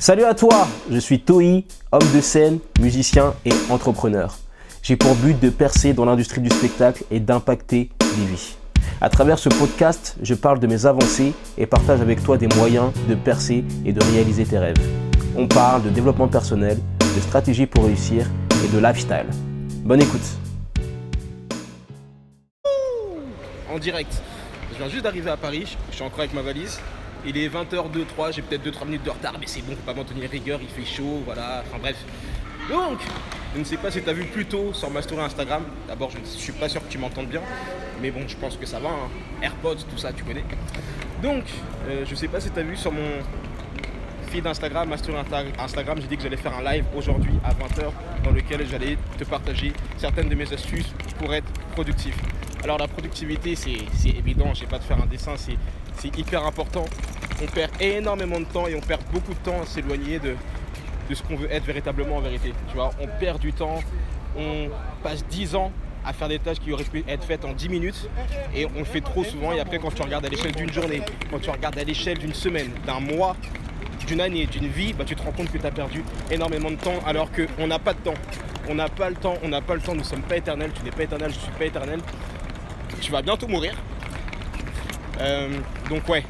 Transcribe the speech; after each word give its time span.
Salut 0.00 0.24
à 0.24 0.32
toi, 0.32 0.66
je 0.90 0.96
suis 0.96 1.20
Toi, 1.20 1.62
homme 1.92 2.12
de 2.14 2.22
scène, 2.22 2.58
musicien 2.80 3.34
et 3.44 3.52
entrepreneur. 3.68 4.34
J'ai 4.82 4.96
pour 4.96 5.14
but 5.14 5.38
de 5.38 5.50
percer 5.50 5.92
dans 5.92 6.06
l'industrie 6.06 6.40
du 6.40 6.48
spectacle 6.48 7.04
et 7.10 7.20
d'impacter 7.20 7.90
des 8.16 8.24
vies. 8.24 8.56
À 9.02 9.10
travers 9.10 9.38
ce 9.38 9.50
podcast, 9.50 10.16
je 10.22 10.32
parle 10.32 10.58
de 10.58 10.66
mes 10.66 10.86
avancées 10.86 11.34
et 11.58 11.66
partage 11.66 12.00
avec 12.00 12.22
toi 12.22 12.38
des 12.38 12.48
moyens 12.56 12.92
de 13.10 13.14
percer 13.14 13.62
et 13.84 13.92
de 13.92 14.02
réaliser 14.02 14.46
tes 14.46 14.58
rêves. 14.58 14.80
On 15.36 15.46
parle 15.46 15.82
de 15.82 15.90
développement 15.90 16.28
personnel, 16.28 16.78
de 17.00 17.20
stratégie 17.20 17.66
pour 17.66 17.84
réussir 17.84 18.24
et 18.64 18.74
de 18.74 18.78
lifestyle. 18.78 19.26
Bonne 19.84 20.00
écoute. 20.00 20.24
En 23.70 23.78
direct. 23.78 24.22
Je 24.72 24.78
viens 24.78 24.88
juste 24.88 25.04
d'arriver 25.04 25.28
à 25.28 25.36
Paris, 25.36 25.76
je 25.90 25.96
suis 25.96 26.04
encore 26.04 26.20
avec 26.20 26.32
ma 26.32 26.40
valise. 26.40 26.80
Il 27.26 27.36
est 27.36 27.48
20h03, 27.48 28.32
j'ai 28.32 28.42
peut-être 28.42 28.64
2-3 28.66 28.86
minutes 28.86 29.02
de 29.04 29.10
retard, 29.10 29.34
mais 29.38 29.46
c'est 29.46 29.60
bon, 29.62 29.72
faut 29.72 29.82
pas 29.84 29.94
m'en 29.94 30.04
tenir 30.04 30.30
rigueur, 30.30 30.58
il 30.62 30.68
fait 30.68 30.90
chaud, 30.90 31.22
voilà, 31.24 31.62
enfin 31.66 31.78
bref. 31.78 31.96
Donc, 32.70 32.98
je 33.54 33.58
ne 33.58 33.64
sais 33.64 33.76
pas 33.76 33.90
si 33.90 34.00
tu 34.02 34.08
as 34.08 34.12
vu 34.12 34.24
plus 34.24 34.46
tôt 34.46 34.72
sur 34.72 34.90
ma 34.90 35.02
story 35.02 35.22
Instagram. 35.22 35.64
D'abord, 35.88 36.10
je 36.10 36.18
ne 36.18 36.24
suis 36.24 36.52
pas 36.52 36.68
sûr 36.68 36.86
que 36.86 36.90
tu 36.90 36.98
m'entendes 36.98 37.26
bien, 37.26 37.42
mais 38.00 38.10
bon, 38.10 38.26
je 38.26 38.36
pense 38.36 38.56
que 38.56 38.64
ça 38.64 38.78
va. 38.78 38.88
hein. 38.88 39.08
AirPods, 39.42 39.76
tout 39.90 39.98
ça, 39.98 40.12
tu 40.12 40.24
connais. 40.24 40.44
Donc, 41.22 41.44
euh, 41.88 42.04
je 42.06 42.10
ne 42.10 42.16
sais 42.16 42.28
pas 42.28 42.40
si 42.40 42.50
tu 42.50 42.58
as 42.58 42.62
vu 42.62 42.76
sur 42.76 42.92
mon 42.92 43.20
feed 44.30 44.46
Instagram, 44.46 44.88
ma 44.88 44.94
Instagram, 45.64 45.98
j'ai 46.00 46.06
dit 46.06 46.16
que 46.16 46.22
j'allais 46.22 46.36
faire 46.36 46.56
un 46.56 46.62
live 46.62 46.84
aujourd'hui 46.96 47.32
à 47.44 47.50
20h 47.52 47.90
dans 48.22 48.30
lequel 48.30 48.64
j'allais 48.66 48.96
te 49.18 49.24
partager 49.24 49.72
certaines 49.98 50.28
de 50.28 50.34
mes 50.36 50.50
astuces 50.52 50.94
pour 51.18 51.34
être 51.34 51.50
productif. 51.72 52.14
Alors 52.62 52.78
la 52.78 52.86
productivité, 52.86 53.56
c'est 53.56 54.08
évident, 54.08 54.54
je 54.54 54.60
vais 54.60 54.66
pas 54.66 54.78
te 54.78 54.84
faire 54.84 55.02
un 55.02 55.06
dessin, 55.06 55.32
c'est 55.36 55.56
c'est 56.00 56.16
hyper 56.18 56.44
important. 56.46 56.84
On 57.42 57.46
perd 57.46 57.70
énormément 57.80 58.40
de 58.40 58.44
temps 58.44 58.66
et 58.66 58.74
on 58.74 58.80
perd 58.80 59.02
beaucoup 59.12 59.34
de 59.34 59.38
temps 59.38 59.62
à 59.62 59.66
s'éloigner 59.66 60.18
de, 60.18 60.34
de 61.08 61.14
ce 61.14 61.22
qu'on 61.22 61.36
veut 61.36 61.50
être 61.50 61.64
véritablement 61.64 62.16
en 62.16 62.20
vérité. 62.20 62.52
Tu 62.68 62.74
vois, 62.74 62.90
on 63.00 63.06
perd 63.18 63.38
du 63.40 63.52
temps, 63.52 63.80
on 64.36 64.68
passe 65.02 65.24
10 65.26 65.54
ans 65.54 65.72
à 66.04 66.12
faire 66.12 66.28
des 66.28 66.38
tâches 66.38 66.58
qui 66.60 66.72
auraient 66.72 66.84
pu 66.84 67.04
être 67.06 67.24
faites 67.24 67.44
en 67.44 67.52
10 67.52 67.68
minutes 67.68 68.08
et 68.54 68.66
on 68.74 68.78
le 68.78 68.84
fait 68.84 69.02
trop 69.02 69.22
souvent 69.22 69.52
et 69.52 69.60
après 69.60 69.78
quand 69.78 69.94
tu 69.94 70.00
regardes 70.00 70.24
à 70.24 70.30
l'échelle 70.30 70.52
d'une 70.52 70.72
journée, 70.72 71.02
quand 71.30 71.38
tu 71.40 71.50
regardes 71.50 71.78
à 71.78 71.84
l'échelle 71.84 72.16
d'une 72.16 72.32
semaine, 72.32 72.70
d'un 72.86 73.00
mois, 73.00 73.36
d'une 74.06 74.22
année, 74.22 74.46
d'une 74.46 74.68
vie, 74.68 74.94
bah, 74.94 75.04
tu 75.06 75.14
te 75.14 75.22
rends 75.22 75.32
compte 75.32 75.50
que 75.52 75.58
tu 75.58 75.66
as 75.66 75.70
perdu 75.70 76.02
énormément 76.30 76.70
de 76.70 76.76
temps 76.76 76.98
alors 77.06 77.28
qu'on 77.30 77.66
n'a 77.66 77.78
pas 77.78 77.92
de 77.92 77.98
temps. 77.98 78.14
On 78.68 78.74
n'a 78.74 78.88
pas 78.88 79.10
le 79.10 79.16
temps, 79.16 79.34
on 79.42 79.48
n'a 79.48 79.60
pas 79.60 79.74
le 79.74 79.80
temps, 79.80 79.92
nous 79.92 80.00
ne 80.00 80.04
sommes 80.04 80.22
pas 80.22 80.36
éternels, 80.36 80.70
tu 80.74 80.84
n'es 80.84 80.90
pas 80.90 81.02
éternel, 81.02 81.30
je 81.30 81.36
ne 81.36 81.42
suis 81.42 81.52
pas 81.52 81.64
éternel. 81.64 82.00
Tu 83.00 83.10
vas 83.10 83.22
bientôt 83.22 83.48
mourir. 83.48 83.74
Euh, 85.20 85.48
donc 85.88 86.08
ouais, 86.08 86.24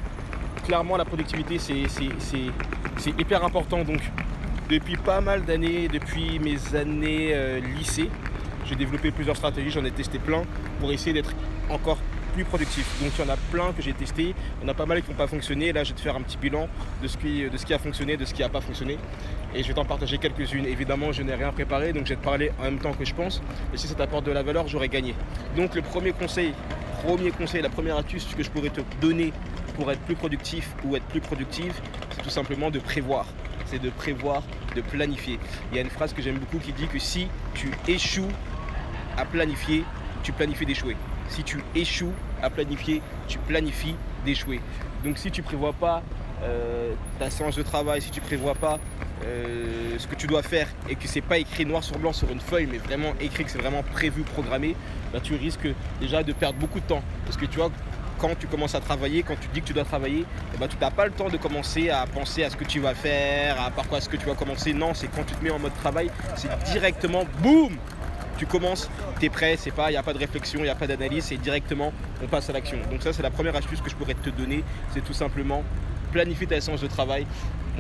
clairement 0.67 0.97
la 0.97 1.05
productivité 1.05 1.59
c'est- 1.59 3.11
hyper 3.19 3.45
important. 3.45 3.83
Donc 3.85 4.01
depuis 4.69 4.97
pas 4.97 5.21
mal 5.21 5.45
d'années, 5.45 5.89
depuis 5.89 6.39
mes 6.39 6.59
années 6.77 7.31
euh, 7.33 7.61
lycée, 7.79 8.11
j'ai 8.67 8.75
développé 8.77 9.11
plusieurs 9.11 9.37
stratégies, 9.37 9.71
j'en 9.71 9.85
ai 9.85 9.91
testé 9.91 10.19
plein 10.19 10.43
pour 10.81 10.93
essayer 10.93 11.13
d'être 11.13 11.33
encore 11.71 11.99
plus 12.35 12.45
productif. 12.45 12.87
Donc 13.03 13.11
il 13.19 13.25
y 13.25 13.29
en 13.29 13.33
a 13.33 13.37
plein 13.51 13.73
que 13.73 13.83
j'ai 13.83 13.93
testé, 13.93 14.23
il 14.23 14.63
y 14.63 14.65
en 14.65 14.69
a 14.69 14.75
pas 14.75 14.87
mal 14.87 15.03
qui 15.03 15.11
n'ont 15.11 15.17
pas 15.17 15.27
fonctionné. 15.27 15.73
Là 15.73 15.83
je 15.83 15.91
vais 15.91 15.97
te 15.97 16.01
faire 16.01 16.15
un 16.17 16.23
petit 16.23 16.37
bilan 16.39 16.69
de 17.03 17.09
ce 17.09 17.17
qui, 17.17 17.49
de 17.49 17.57
ce 17.57 17.67
qui 17.67 17.75
a 17.75 17.79
fonctionné, 17.79 18.17
de 18.17 18.25
ce 18.25 18.33
qui 18.35 18.43
n'a 18.43 18.49
pas 18.49 18.61
fonctionné. 18.61 18.99
Et 19.55 19.63
je 19.63 19.69
vais 19.69 19.75
t'en 19.75 19.85
partager 19.85 20.19
quelques-unes. 20.19 20.67
Évidemment 20.67 21.11
je 21.13 21.23
n'ai 21.23 21.35
rien 21.35 21.51
préparé, 21.53 21.93
donc 21.93 22.05
je 22.05 22.11
vais 22.11 22.17
te 22.21 22.25
parler 22.25 22.53
en 22.61 22.65
même 22.65 22.79
temps 22.79 22.93
que 22.93 23.05
je 23.05 23.15
pense. 23.15 23.43
Et 23.75 23.77
si 23.77 23.89
ça 23.89 23.95
t'apporte 23.95 24.25
de 24.27 24.33
la 24.33 24.43
valeur, 24.43 24.69
j'aurai 24.69 24.89
gagné. 24.89 25.15
Donc 25.57 25.75
le 25.75 25.83
premier 25.83 26.13
conseil, 26.13 26.53
premier 27.03 27.31
conseil, 27.31 27.63
la 27.63 27.71
première 27.71 27.97
astuce 27.97 28.27
que 28.37 28.43
je 28.43 28.51
pourrais 28.51 28.71
te 28.71 28.83
donner 29.01 29.33
pour 29.77 29.91
être 29.91 30.01
plus 30.01 30.15
productif 30.15 30.69
ou 30.85 30.97
être 30.97 31.05
plus 31.07 31.21
productive, 31.21 31.73
c'est 32.11 32.23
tout 32.23 32.31
simplement 32.31 32.71
de 32.71 32.79
prévoir. 32.79 33.27
C'est 33.65 33.81
de 33.81 33.91
prévoir, 33.91 34.43
de 34.77 34.83
planifier. 34.83 35.39
Il 35.71 35.77
y 35.77 35.79
a 35.79 35.83
une 35.83 35.91
phrase 35.91 36.13
que 36.13 36.21
j'aime 36.21 36.39
beaucoup 36.39 36.59
qui 36.59 36.73
dit 36.73 36.87
que 36.87 36.99
si 36.99 37.29
tu 37.55 37.71
échoues 37.89 38.31
à 39.17 39.25
planifier, 39.25 39.85
tu 40.23 40.33
planifies 40.33 40.67
d'échouer. 40.67 40.97
Si 41.29 41.43
tu 41.43 41.63
échoues 41.75 42.13
à 42.43 42.51
planifier, 42.51 43.01
tu 43.29 43.39
planifies 43.39 43.95
d'échouer. 44.25 44.61
Donc 45.05 45.17
si 45.17 45.31
tu 45.31 45.43
prévois 45.43 45.73
pas 45.73 46.03
euh, 46.43 46.93
ta 47.19 47.31
séance 47.31 47.57
de 47.57 47.63
travail, 47.63 48.03
si 48.03 48.11
tu 48.11 48.21
prévois 48.21 48.55
pas 48.55 48.79
euh, 49.25 49.99
ce 49.99 50.07
que 50.07 50.15
tu 50.15 50.27
dois 50.27 50.43
faire 50.43 50.69
et 50.89 50.95
que 50.95 51.07
c'est 51.07 51.21
pas 51.21 51.39
écrit 51.39 51.67
noir 51.67 51.85
sur 51.85 51.99
blanc 51.99 52.13
sur 52.13 52.31
une 52.31 52.41
feuille, 52.41 52.69
mais 52.71 52.79
vraiment 52.79 53.13
écrit 53.21 53.45
que 53.45 53.51
c'est 53.51 53.59
vraiment 53.59 53.83
prévu, 53.83 54.23
programmé, 54.23 54.75
bah, 55.13 55.21
tu 55.23 55.35
risques 55.35 55.69
déjà 56.01 56.23
de 56.23 56.33
perdre 56.33 56.59
beaucoup 56.59 56.81
de 56.81 56.87
temps. 56.87 57.03
Parce 57.25 57.37
que 57.37 57.47
tu 57.47 57.59
vois, 57.59 57.71
quand 58.19 58.39
tu 58.39 58.47
commences 58.47 58.75
à 58.75 58.81
travailler, 58.81 59.23
quand 59.23 59.39
tu 59.41 59.49
dis 59.53 59.61
que 59.61 59.67
tu 59.67 59.73
dois 59.73 59.85
travailler, 59.85 60.25
eh 60.55 60.59
ben, 60.59 60.69
tu 60.69 60.77
n'as 60.81 60.91
pas 60.91 61.07
le 61.07 61.13
temps 61.13 61.29
de 61.29 61.37
commencer 61.37 61.91
à 61.91 62.07
penser 62.07 62.45
à 62.45 62.51
ce 62.51 62.57
que 62.57 62.65
tu 62.65 62.81
vas 62.81 62.95
faire, 62.95 63.61
à 63.61 63.71
par 63.71 63.89
quoi 63.89 63.99
est-ce 63.99 64.09
que 64.09 64.17
tu 64.17 64.27
vas 64.27 64.35
commencer. 64.35 64.73
Non, 64.73 64.95
c'est 64.95 65.09
quand 65.09 65.25
tu 65.25 65.35
te 65.35 65.43
mets 65.43 65.51
en 65.51 65.59
mode 65.59 65.75
travail, 65.75 66.11
c'est 66.37 66.51
directement 66.73 67.25
boum 67.43 67.77
tu 68.41 68.47
commences, 68.47 68.89
tu 69.19 69.27
es 69.27 69.29
prêt, 69.29 69.57
c'est 69.59 69.71
pas, 69.71 69.91
il 69.91 69.93
n'y 69.93 69.99
a 69.99 70.03
pas 70.03 70.15
de 70.15 70.19
réflexion, 70.19 70.61
il 70.61 70.63
n'y 70.63 70.71
a 70.71 70.75
pas 70.75 70.87
d'analyse, 70.87 71.25
c'est 71.25 71.37
directement 71.37 71.93
on 72.23 72.27
passe 72.27 72.49
à 72.49 72.55
l'action. 72.55 72.79
Donc 72.91 73.03
ça 73.03 73.13
c'est 73.13 73.23
la 73.23 73.31
première 73.31 73.55
astuce 73.55 73.83
que 73.83 73.91
je 73.91 73.95
pourrais 73.95 74.15
te 74.15 74.31
donner, 74.31 74.65
c'est 74.95 75.05
tout 75.05 75.13
simplement 75.13 75.63
planifier 76.11 76.47
ta 76.47 76.59
séance 76.59 76.81
de 76.81 76.87
travail. 76.87 77.27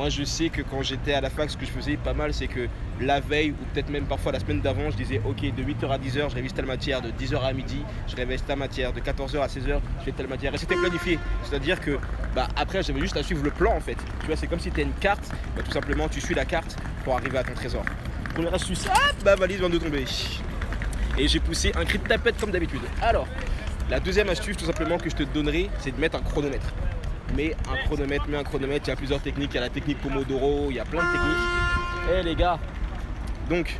Moi 0.01 0.09
je 0.09 0.25
sais 0.25 0.49
que 0.49 0.63
quand 0.63 0.81
j'étais 0.81 1.13
à 1.13 1.21
la 1.21 1.29
fac, 1.29 1.51
ce 1.51 1.59
que 1.59 1.67
je 1.67 1.71
faisais 1.71 1.99
pas 1.99 2.15
mal, 2.15 2.33
c'est 2.33 2.47
que 2.47 2.69
la 3.03 3.21
veille 3.21 3.51
ou 3.51 3.65
peut-être 3.75 3.91
même 3.91 4.07
parfois 4.07 4.33
la 4.33 4.41
semaine 4.41 4.63
d'avant, 4.63 4.91
je 4.91 4.97
disais 4.97 5.21
ok 5.27 5.43
de 5.55 5.63
8h 5.63 5.91
à 5.91 5.99
10h, 5.99 6.31
je 6.31 6.35
révise 6.37 6.55
telle 6.55 6.65
matière, 6.65 7.03
de 7.03 7.11
10h 7.11 7.39
à 7.39 7.53
midi, 7.53 7.83
je 8.09 8.17
révise 8.17 8.43
telle 8.43 8.57
matière, 8.57 8.95
de 8.95 9.01
14h 9.01 9.43
à 9.43 9.47
16h, 9.47 9.79
je 9.99 10.05
fais 10.07 10.13
telle 10.13 10.29
matière. 10.29 10.55
Et 10.55 10.57
c'était 10.57 10.77
planifié. 10.77 11.19
C'est-à-dire 11.45 11.79
que 11.83 11.99
bah, 12.35 12.49
après 12.57 12.83
j'avais 12.83 13.01
juste 13.01 13.19
à 13.19 13.23
suivre 13.23 13.45
le 13.45 13.51
plan 13.51 13.77
en 13.77 13.81
fait. 13.81 13.99
Tu 14.21 14.27
vois, 14.27 14.37
c'est 14.37 14.47
comme 14.47 14.59
si 14.59 14.71
tu 14.71 14.81
as 14.81 14.85
une 14.85 14.95
carte, 14.95 15.31
bah, 15.55 15.61
tout 15.63 15.73
simplement 15.73 16.09
tu 16.09 16.23
suis 16.23 16.35
la 16.35 16.47
carte 16.47 16.79
pour 17.05 17.19
arriver 17.19 17.37
à 17.37 17.45
ton 17.45 17.53
trésor. 17.53 17.85
Première 18.33 18.55
astuce, 18.55 18.87
hop, 18.87 19.17
ma 19.23 19.35
valise 19.35 19.59
vient 19.59 19.69
de 19.69 19.77
tomber 19.77 20.07
et 21.19 21.29
j'ai 21.29 21.41
poussé 21.41 21.73
un 21.77 21.85
cri 21.85 21.99
de 21.99 22.09
tapette 22.09 22.41
comme 22.41 22.53
d'habitude. 22.53 22.81
Alors, 23.03 23.29
la 23.91 24.01
deuxième 24.01 24.31
astuce 24.31 24.57
tout 24.57 24.65
simplement 24.65 24.97
que 24.97 25.11
je 25.11 25.17
te 25.17 25.25
donnerai, 25.25 25.69
c'est 25.79 25.95
de 25.95 26.01
mettre 26.01 26.17
un 26.17 26.23
chronomètre. 26.23 26.73
Mets 27.37 27.55
un 27.71 27.77
chronomètre, 27.87 28.29
mets 28.29 28.37
un 28.37 28.45
chronomètre, 28.45 28.87
il 28.87 28.91
y 28.91 28.93
a 28.93 28.97
plusieurs 28.97 29.21
techniques, 29.21 29.51
il 29.53 29.57
y 29.57 29.59
a 29.59 29.63
la 29.63 29.69
technique 29.69 29.99
Pomodoro, 29.99 30.67
il 30.71 30.77
y 30.77 30.81
a 30.81 30.85
plein 30.85 31.03
de 31.03 31.13
techniques. 31.13 31.37
Eh 32.13 32.23
les 32.23 32.35
gars, 32.35 32.59
donc 33.49 33.79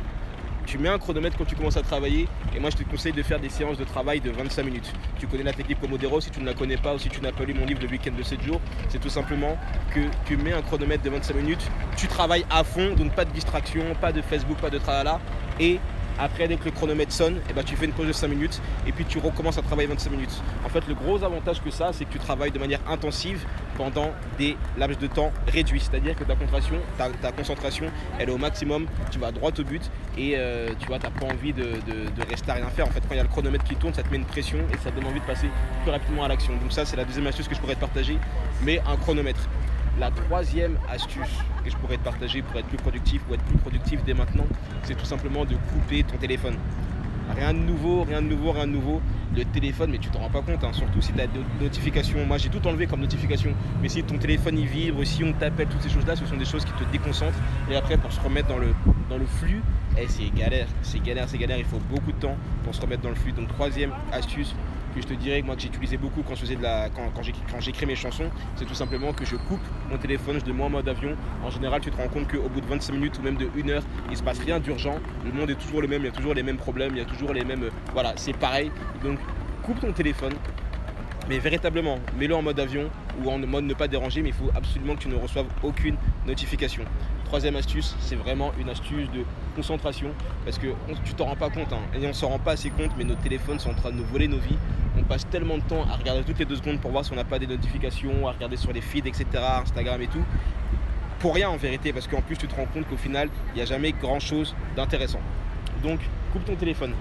tu 0.65 0.77
mets 0.77 0.89
un 0.89 0.97
chronomètre 0.97 1.37
quand 1.37 1.45
tu 1.45 1.55
commences 1.55 1.75
à 1.75 1.81
travailler. 1.81 2.27
Et 2.55 2.59
moi 2.59 2.69
je 2.69 2.77
te 2.77 2.83
conseille 2.83 3.11
de 3.11 3.23
faire 3.23 3.39
des 3.39 3.49
séances 3.49 3.77
de 3.77 3.83
travail 3.83 4.21
de 4.21 4.31
25 4.31 4.63
minutes. 4.63 4.93
Tu 5.19 5.27
connais 5.27 5.43
la 5.43 5.53
technique 5.53 5.79
Pomodoro, 5.79 6.21
si 6.21 6.29
tu 6.29 6.39
ne 6.39 6.45
la 6.45 6.53
connais 6.53 6.77
pas 6.77 6.93
ou 6.93 6.99
si 6.99 7.09
tu 7.09 7.19
n'as 7.21 7.31
pas 7.31 7.43
lu 7.43 7.53
mon 7.53 7.65
livre 7.65 7.81
Le 7.81 7.89
week-end 7.89 8.13
de 8.17 8.23
7 8.23 8.41
jours, 8.41 8.61
c'est 8.89 8.99
tout 8.99 9.09
simplement 9.09 9.57
que 9.93 9.99
tu 10.25 10.37
mets 10.37 10.53
un 10.53 10.61
chronomètre 10.61 11.03
de 11.03 11.09
25 11.09 11.35
minutes, 11.35 11.71
tu 11.97 12.07
travailles 12.07 12.45
à 12.49 12.63
fond, 12.63 12.93
donc 12.95 13.13
pas 13.13 13.25
de 13.25 13.31
distraction, 13.31 13.83
pas 13.99 14.11
de 14.11 14.21
Facebook, 14.21 14.57
pas 14.57 14.69
de 14.69 14.77
tralala. 14.77 15.19
Et 15.59 15.79
après, 16.19 16.47
dès 16.47 16.55
que 16.57 16.65
le 16.65 16.71
chronomètre 16.71 17.11
sonne, 17.11 17.39
eh 17.49 17.53
ben, 17.53 17.63
tu 17.63 17.75
fais 17.75 17.85
une 17.85 17.93
pause 17.93 18.07
de 18.07 18.11
5 18.13 18.27
minutes 18.27 18.61
et 18.87 18.91
puis 18.91 19.05
tu 19.05 19.17
recommences 19.19 19.57
à 19.57 19.61
travailler 19.61 19.87
25 19.87 20.11
minutes. 20.11 20.41
En 20.65 20.69
fait, 20.69 20.87
le 20.87 20.93
gros 20.93 21.23
avantage 21.23 21.61
que 21.61 21.71
ça, 21.71 21.91
c'est 21.93 22.05
que 22.05 22.11
tu 22.11 22.19
travailles 22.19 22.51
de 22.51 22.59
manière 22.59 22.79
intensive 22.89 23.45
pendant 23.77 24.11
des 24.37 24.55
laps 24.77 24.99
de 24.99 25.07
temps 25.07 25.31
réduits. 25.47 25.79
C'est-à-dire 25.79 26.15
que 26.15 26.23
ta 26.23 26.35
concentration, 26.35 26.75
ta, 26.97 27.31
concentration, 27.31 27.85
elle 28.19 28.29
est 28.29 28.31
au 28.31 28.37
maximum, 28.37 28.85
tu 29.11 29.19
vas 29.19 29.31
droit 29.31 29.51
au 29.57 29.63
but 29.63 29.81
et 30.17 30.33
euh, 30.35 30.69
tu 30.79 30.87
vois, 30.87 30.99
tu 30.99 31.05
n'as 31.05 31.11
pas 31.11 31.25
envie 31.33 31.53
de, 31.53 31.63
de- 31.63 32.09
de 32.21 32.29
rester 32.29 32.51
à 32.51 32.55
rien 32.55 32.67
faire. 32.69 32.87
En 32.87 32.91
fait, 32.91 33.01
quand 33.01 33.13
il 33.13 33.17
y 33.17 33.19
a 33.19 33.23
le 33.23 33.29
chronomètre 33.29 33.63
qui 33.63 33.75
tourne, 33.75 33.93
ça 33.93 34.03
te 34.03 34.09
met 34.09 34.17
une 34.17 34.25
pression 34.25 34.57
et 34.73 34.77
ça 34.83 34.91
te 34.91 34.95
donne 34.95 35.07
envie 35.09 35.19
de 35.19 35.25
passer 35.25 35.47
plus 35.83 35.91
rapidement 35.91 36.23
à 36.23 36.27
l'action. 36.27 36.53
Donc 36.53 36.71
ça, 36.71 36.85
c'est 36.85 36.97
la 36.97 37.05
deuxième 37.05 37.27
astuce 37.27 37.47
que 37.47 37.55
je 37.55 37.59
pourrais 37.59 37.75
te 37.75 37.79
partager, 37.81 38.17
mais 38.63 38.79
un 38.87 38.97
chronomètre. 38.97 39.47
La 39.99 40.09
troisième 40.09 40.77
astuce 40.89 41.39
que 41.63 41.69
je 41.69 41.75
pourrais 41.77 41.97
te 41.97 42.03
partager 42.03 42.41
pour 42.41 42.59
être 42.59 42.67
plus 42.67 42.77
productif, 42.77 43.21
pour 43.23 43.35
être 43.35 43.43
plus 43.43 43.57
productif 43.57 44.03
dès 44.03 44.13
maintenant, 44.13 44.45
c'est 44.83 44.95
tout 44.95 45.05
simplement 45.05 45.45
de 45.45 45.55
couper 45.55 46.03
ton 46.03 46.17
téléphone. 46.17 46.55
Rien 47.35 47.53
de 47.53 47.59
nouveau, 47.59 48.03
rien 48.03 48.21
de 48.21 48.27
nouveau, 48.27 48.51
rien 48.51 48.67
de 48.67 48.71
nouveau. 48.71 49.01
Le 49.35 49.45
téléphone, 49.45 49.91
mais 49.91 49.99
tu 49.99 50.09
t'en 50.09 50.19
rends 50.19 50.29
pas 50.29 50.41
compte, 50.41 50.63
hein, 50.63 50.73
surtout 50.73 51.01
si 51.01 51.13
tu 51.13 51.21
as 51.21 51.27
des 51.27 51.39
notifications. 51.61 52.25
Moi, 52.25 52.37
j'ai 52.37 52.49
tout 52.49 52.65
enlevé 52.67 52.87
comme 52.87 52.99
notification. 52.99 53.53
Mais 53.81 53.87
si 53.87 54.03
ton 54.03 54.17
téléphone 54.17 54.57
il 54.57 54.67
vibre, 54.67 55.05
si 55.05 55.23
on 55.23 55.31
t'appelle, 55.31 55.67
toutes 55.67 55.81
ces 55.81 55.89
choses-là, 55.89 56.15
ce 56.15 56.25
sont 56.25 56.35
des 56.35 56.45
choses 56.45 56.65
qui 56.65 56.73
te 56.73 56.83
déconcentrent. 56.91 57.37
Et 57.69 57.75
après, 57.75 57.97
pour 57.97 58.11
se 58.11 58.19
remettre 58.19 58.49
dans 58.49 58.57
le, 58.57 58.73
dans 59.09 59.17
le 59.17 59.25
flux, 59.25 59.61
eh, 59.97 60.07
c'est 60.07 60.33
galère, 60.33 60.67
c'est 60.81 61.01
galère, 61.01 61.29
c'est 61.29 61.37
galère. 61.37 61.57
Il 61.57 61.65
faut 61.65 61.79
beaucoup 61.89 62.11
de 62.11 62.17
temps 62.17 62.35
pour 62.63 62.75
se 62.75 62.81
remettre 62.81 63.03
dans 63.03 63.09
le 63.09 63.15
flux. 63.15 63.31
Donc, 63.31 63.47
troisième 63.49 63.91
astuce 64.11 64.53
que 64.93 65.01
je 65.01 65.07
te 65.07 65.13
dirais, 65.13 65.41
moi, 65.41 65.55
que 65.55 65.61
j'utilisais 65.61 65.97
beaucoup 65.97 66.21
quand 66.23 66.35
je 66.35 66.41
faisais 66.41 66.55
de 66.55 66.61
la, 66.63 66.89
quand, 66.89 67.11
quand 67.13 67.59
j'écris 67.59 67.85
mes 67.85 67.95
chansons, 67.95 68.29
c'est 68.55 68.65
tout 68.65 68.73
simplement 68.75 69.13
que 69.13 69.25
je 69.25 69.35
coupe 69.35 69.61
mon 69.89 69.97
téléphone, 69.97 70.39
je 70.39 70.45
le 70.45 70.53
mets 70.53 70.63
en 70.63 70.69
mode 70.69 70.87
avion. 70.87 71.15
En 71.43 71.49
général, 71.49 71.81
tu 71.81 71.91
te 71.91 71.97
rends 71.97 72.07
compte 72.07 72.27
qu'au 72.31 72.49
bout 72.49 72.61
de 72.61 72.65
25 72.67 72.93
minutes 72.93 73.19
ou 73.19 73.21
même 73.21 73.35
de 73.37 73.47
1 73.57 73.69
heure, 73.69 73.83
il 74.09 74.17
se 74.17 74.23
passe 74.23 74.39
rien 74.39 74.59
d'urgent. 74.59 74.95
Le 75.25 75.31
monde 75.31 75.49
est 75.49 75.55
toujours 75.55 75.81
le 75.81 75.87
même, 75.87 76.01
il 76.01 76.05
y 76.05 76.09
a 76.09 76.11
toujours 76.11 76.33
les 76.33 76.43
mêmes 76.43 76.57
problèmes, 76.57 76.91
il 76.93 76.99
y 76.99 77.01
a 77.01 77.05
toujours 77.05 77.33
les 77.33 77.43
mêmes. 77.43 77.63
euh, 77.63 77.69
Voilà, 77.93 78.13
c'est 78.15 78.35
pareil. 78.35 78.71
Donc, 79.03 79.19
coupe 79.63 79.79
ton 79.79 79.91
téléphone. 79.91 80.33
Mais 81.29 81.37
véritablement, 81.39 81.99
mets-le 82.17 82.35
en 82.35 82.41
mode 82.41 82.59
avion 82.59 82.89
ou 83.23 83.29
en 83.29 83.37
mode 83.37 83.63
ne 83.65 83.73
pas 83.73 83.87
déranger, 83.87 84.21
mais 84.21 84.29
il 84.29 84.35
faut 84.35 84.49
absolument 84.55 84.95
que 84.95 85.01
tu 85.01 85.07
ne 85.07 85.15
reçoives 85.15 85.45
aucune 85.63 85.95
notification. 86.27 86.83
Troisième 87.25 87.55
astuce, 87.55 87.95
c'est 87.99 88.15
vraiment 88.15 88.51
une 88.59 88.69
astuce 88.69 89.09
de 89.11 89.23
concentration 89.51 90.09
parce 90.45 90.57
que 90.57 90.67
tu 91.05 91.13
t'en 91.13 91.25
rends 91.25 91.35
pas 91.35 91.49
compte 91.49 91.71
hein, 91.73 91.81
et 91.99 92.05
on 92.05 92.13
s'en 92.13 92.29
rend 92.29 92.39
pas 92.39 92.53
assez 92.53 92.69
compte, 92.69 92.91
mais 92.97 93.03
nos 93.03 93.15
téléphones 93.15 93.59
sont 93.59 93.71
en 93.71 93.75
train 93.75 93.91
de 93.91 93.97
nous 93.97 94.05
voler 94.05 94.27
nos 94.27 94.37
vies. 94.37 94.57
On 94.97 95.03
passe 95.03 95.27
tellement 95.29 95.57
de 95.57 95.63
temps 95.63 95.83
à 95.89 95.95
regarder 95.95 96.23
toutes 96.23 96.39
les 96.39 96.45
deux 96.45 96.55
secondes 96.55 96.79
pour 96.79 96.91
voir 96.91 97.05
si 97.05 97.13
on 97.13 97.15
n'a 97.15 97.23
pas 97.23 97.39
des 97.39 97.47
notifications, 97.47 98.27
à 98.27 98.31
regarder 98.31 98.57
sur 98.57 98.73
les 98.73 98.81
feeds, 98.81 99.07
etc., 99.07 99.25
Instagram 99.61 100.01
et 100.01 100.07
tout. 100.07 100.23
pour 101.19 101.35
rien 101.35 101.49
en 101.49 101.57
vérité, 101.57 101.93
parce 101.93 102.07
qu'en 102.07 102.21
plus 102.21 102.35
tu 102.35 102.47
te 102.47 102.55
rends 102.55 102.65
compte 102.65 102.87
qu'au 102.87 102.97
final, 102.97 103.29
il 103.49 103.55
n'y 103.57 103.61
a 103.61 103.65
jamais 103.65 103.91
grand 103.91 104.19
chose 104.19 104.55
d'intéressant. 104.75 105.21
Donc, 105.83 105.99
coupe 106.33 106.45
ton 106.45 106.55
téléphone. 106.55 106.93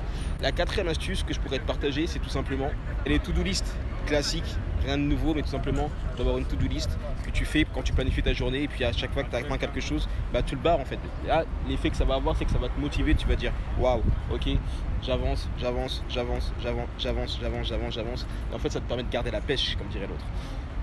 La 0.43 0.53
quatrième 0.53 0.88
astuce 0.88 1.23
que 1.23 1.32
je 1.32 1.41
pourrais 1.41 1.58
te 1.58 1.67
partager, 1.67 2.06
c'est 2.06 2.19
tout 2.19 2.29
simplement 2.29 2.70
les 3.06 3.19
to-do 3.19 3.43
list 3.43 3.76
classiques, 4.06 4.56
rien 4.85 4.99
de 4.99 5.03
nouveau, 5.03 5.35
mais 5.35 5.43
tout 5.43 5.49
simplement 5.49 5.91
d'avoir 6.17 6.38
une 6.38 6.44
to-do 6.44 6.67
list 6.67 6.91
que 7.25 7.31
tu 7.31 7.44
fais 7.44 7.67
quand 7.73 7.82
tu 7.82 7.93
planifies 7.93 8.23
ta 8.23 8.32
journée 8.32 8.65
et 8.65 8.69
puis 8.69 8.85
à 8.85 8.93
chaque 8.93 9.12
fois 9.12 9.23
que 9.23 9.31
tu 9.31 9.37
as 9.37 9.59
quelque 9.59 9.81
chose, 9.81 10.09
bah 10.32 10.43
tu 10.43 10.55
le 10.55 10.61
barres 10.61 10.81
en 10.81 10.85
fait. 10.85 10.99
Là, 11.27 11.44
l'effet 11.69 11.91
que 11.91 11.97
ça 11.97 12.05
va 12.05 12.15
avoir, 12.15 12.37
c'est 12.37 12.44
que 12.44 12.53
ça 12.53 12.59
va 12.59 12.69
te 12.69 12.81
motiver, 12.81 13.15
tu 13.15 13.27
vas 13.27 13.37
dire 13.37 13.53
waouh, 13.79 14.03
ok, 14.32 14.49
j'avance, 15.03 15.49
j'avance, 15.59 16.03
j'avance, 16.09 16.53
j'avance, 16.61 16.88
j'avance, 16.99 17.38
j'avance, 17.41 17.67
j'avance, 17.67 17.94
j'avance. 17.94 18.27
Et 18.50 18.55
en 18.55 18.59
fait, 18.59 18.71
ça 18.71 18.81
te 18.81 18.87
permet 18.87 19.03
de 19.03 19.11
garder 19.11 19.31
la 19.31 19.41
pêche, 19.41 19.77
comme 19.77 19.88
dirait 19.88 20.06
l'autre. 20.06 20.25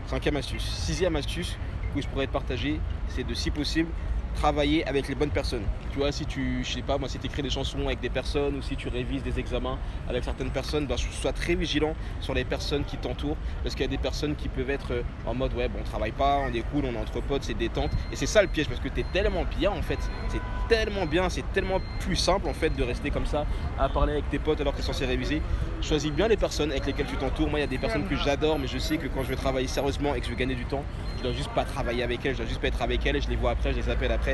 Cinquième 0.07 0.37
astuce. 0.37 0.63
Sixième 0.63 1.15
astuce 1.15 1.57
que 1.93 2.01
je 2.01 2.07
pourrais 2.07 2.27
te 2.27 2.31
partager, 2.31 2.79
c'est 3.09 3.25
de 3.25 3.33
si 3.33 3.51
possible 3.51 3.89
travailler 4.37 4.87
avec 4.87 5.07
les 5.07 5.15
bonnes 5.15 5.31
personnes. 5.31 5.63
Tu 5.91 5.97
vois, 5.97 6.11
si 6.11 6.25
tu, 6.25 6.63
je 6.63 6.73
sais 6.73 6.81
pas, 6.83 6.97
moi, 6.97 7.09
si 7.09 7.17
tu 7.17 7.25
écris 7.25 7.41
des 7.41 7.49
chansons 7.49 7.87
avec 7.87 7.99
des 7.99 8.09
personnes 8.09 8.55
ou 8.55 8.61
si 8.61 8.75
tu 8.75 8.87
révises 8.87 9.23
des 9.23 9.39
examens 9.39 9.79
avec 10.07 10.23
certaines 10.23 10.51
personnes, 10.51 10.85
ben, 10.85 10.95
sois 10.95 11.33
très 11.33 11.55
vigilant 11.55 11.95
sur 12.21 12.35
les 12.35 12.45
personnes 12.45 12.83
qui 12.83 12.97
t'entourent 12.97 13.37
parce 13.63 13.73
qu'il 13.73 13.83
y 13.83 13.87
a 13.87 13.91
des 13.91 13.97
personnes 13.97 14.35
qui 14.35 14.47
peuvent 14.47 14.69
être 14.69 14.93
euh, 14.93 15.01
en 15.25 15.33
mode 15.33 15.53
ouais, 15.55 15.67
bon, 15.67 15.79
on 15.81 15.83
travaille 15.83 16.11
pas, 16.11 16.39
on 16.47 16.53
est 16.53 16.61
cool, 16.71 16.85
on 16.85 16.93
est 16.93 17.01
entre 17.01 17.19
potes, 17.21 17.43
c'est 17.43 17.55
détente. 17.55 17.89
Et 18.11 18.15
c'est 18.15 18.27
ça 18.27 18.43
le 18.43 18.47
piège 18.47 18.67
parce 18.67 18.79
que 18.79 18.89
tu 18.89 18.99
es 18.99 19.05
tellement 19.11 19.43
bien 19.59 19.71
en 19.71 19.81
fait. 19.81 19.99
C'est 20.29 20.41
tellement 20.69 21.07
bien, 21.07 21.29
c'est 21.29 21.51
tellement 21.53 21.81
plus 21.99 22.15
simple 22.15 22.47
en 22.47 22.53
fait 22.53 22.69
de 22.69 22.83
rester 22.83 23.09
comme 23.09 23.25
ça 23.25 23.45
à 23.79 23.89
parler 23.89 24.13
avec 24.13 24.29
tes 24.29 24.39
potes 24.39 24.61
alors 24.61 24.73
que 24.73 24.77
tu 24.77 24.83
es 24.83 24.85
censé 24.85 25.05
réviser. 25.05 25.41
Choisis 25.81 26.11
bien 26.11 26.27
les 26.27 26.37
personnes 26.37 26.71
avec 26.71 26.85
lesquelles 26.85 27.07
tu 27.07 27.17
t'entoures. 27.17 27.49
Moi, 27.49 27.59
il 27.59 27.61
y 27.61 27.65
a 27.65 27.67
des 27.67 27.77
personnes 27.77 28.07
que 28.07 28.15
j'adore, 28.15 28.59
mais 28.59 28.67
je 28.67 28.77
sais 28.77 28.97
que 28.97 29.07
quand 29.07 29.23
je 29.23 29.29
veux 29.29 29.35
travailler 29.35 29.67
sérieusement 29.67 30.13
et 30.13 30.19
que 30.19 30.25
je 30.25 30.31
veux 30.31 30.37
gagner 30.37 30.55
du 30.55 30.65
temps, 30.65 30.83
je 31.17 31.23
dois 31.23 31.31
juste 31.31 31.49
pas 31.51 31.63
travailler 31.63 32.03
avec 32.03 32.25
elles, 32.25 32.33
je 32.33 32.39
dois 32.39 32.47
juste 32.47 32.61
pas 32.61 32.67
être 32.67 32.81
avec 32.81 33.05
elles, 33.05 33.15
et 33.15 33.21
je 33.21 33.29
les 33.29 33.35
vois 33.35 33.51
après, 33.51 33.71
je 33.71 33.77
les 33.77 33.89
appelle 33.89 34.11
après. 34.11 34.26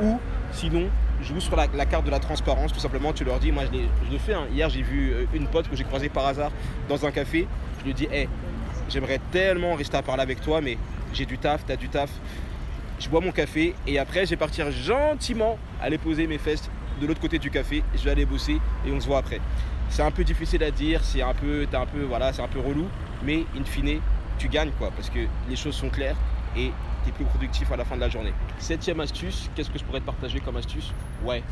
Ou 0.00 0.18
sinon, 0.52 0.88
joue 1.22 1.40
sur 1.40 1.56
la, 1.56 1.66
carte 1.86 2.04
de 2.04 2.10
la 2.10 2.18
transparence, 2.18 2.72
tout 2.72 2.80
simplement, 2.80 3.12
tu 3.12 3.24
leur 3.24 3.38
dis, 3.38 3.52
moi 3.52 3.64
je, 3.72 4.12
le 4.12 4.18
fais, 4.18 4.34
hein. 4.34 4.46
hier 4.52 4.68
j'ai 4.68 4.82
vu 4.82 5.12
euh, 5.12 5.24
une 5.34 5.46
pote 5.46 5.68
que 5.68 5.76
j'ai 5.76 5.84
croisée 5.84 6.08
par 6.08 6.26
hasard 6.26 6.50
dans 6.88 7.04
un 7.06 7.10
café, 7.10 7.46
je 7.80 7.84
lui 7.84 7.94
dis, 7.94 8.08
hé, 8.12 8.28
j'aimerais 8.88 9.20
tellement 9.30 9.74
rester 9.74 9.96
à 9.96 10.02
parler 10.02 10.22
avec 10.22 10.40
toi, 10.40 10.60
mais 10.60 10.78
j'ai 11.14 11.26
du 11.26 11.38
taf, 11.38 11.64
t'as 11.66 11.76
du 11.76 11.88
taf, 11.88 12.10
je 12.98 13.08
bois 13.08 13.20
mon 13.20 13.32
café 13.32 13.74
et 13.86 13.98
après 13.98 14.24
je 14.24 14.30
vais 14.30 14.36
partir 14.36 14.70
gentiment 14.70 15.58
aller 15.80 15.98
poser 15.98 16.26
mes 16.26 16.38
fesses 16.38 16.70
de 17.00 17.06
l'autre 17.06 17.20
côté 17.20 17.38
du 17.38 17.50
café, 17.50 17.82
je 17.96 18.02
vais 18.02 18.10
aller 18.10 18.24
bosser 18.26 18.60
et 18.86 18.92
on 18.92 19.00
se 19.00 19.06
voit 19.06 19.18
après. 19.18 19.40
C'est 19.88 20.02
un 20.02 20.10
peu 20.10 20.24
difficile 20.24 20.62
à 20.64 20.70
dire, 20.70 21.04
c'est 21.04 21.22
un 21.22 21.34
peu, 21.34 21.66
un 21.72 21.86
peu, 21.86 22.02
voilà, 22.02 22.32
c'est 22.32 22.42
un 22.42 22.48
peu 22.48 22.60
relou, 22.60 22.86
mais 23.22 23.44
in 23.58 23.64
fine, 23.64 24.00
tu 24.38 24.48
gagnes 24.48 24.70
quoi, 24.78 24.90
parce 24.94 25.10
que 25.10 25.20
les 25.48 25.56
choses 25.56 25.74
sont 25.74 25.90
claires 25.90 26.16
et 26.56 26.70
tu 27.02 27.10
es 27.10 27.12
plus 27.12 27.24
productif 27.24 27.70
à 27.72 27.76
la 27.76 27.84
fin 27.84 27.96
de 27.96 28.00
la 28.00 28.08
journée. 28.08 28.32
Septième 28.58 29.00
astuce, 29.00 29.50
qu'est-ce 29.54 29.70
que 29.70 29.78
je 29.78 29.84
pourrais 29.84 30.00
te 30.00 30.06
partager 30.06 30.40
comme 30.40 30.56
astuce? 30.56 30.92
Ouais, 31.24 31.42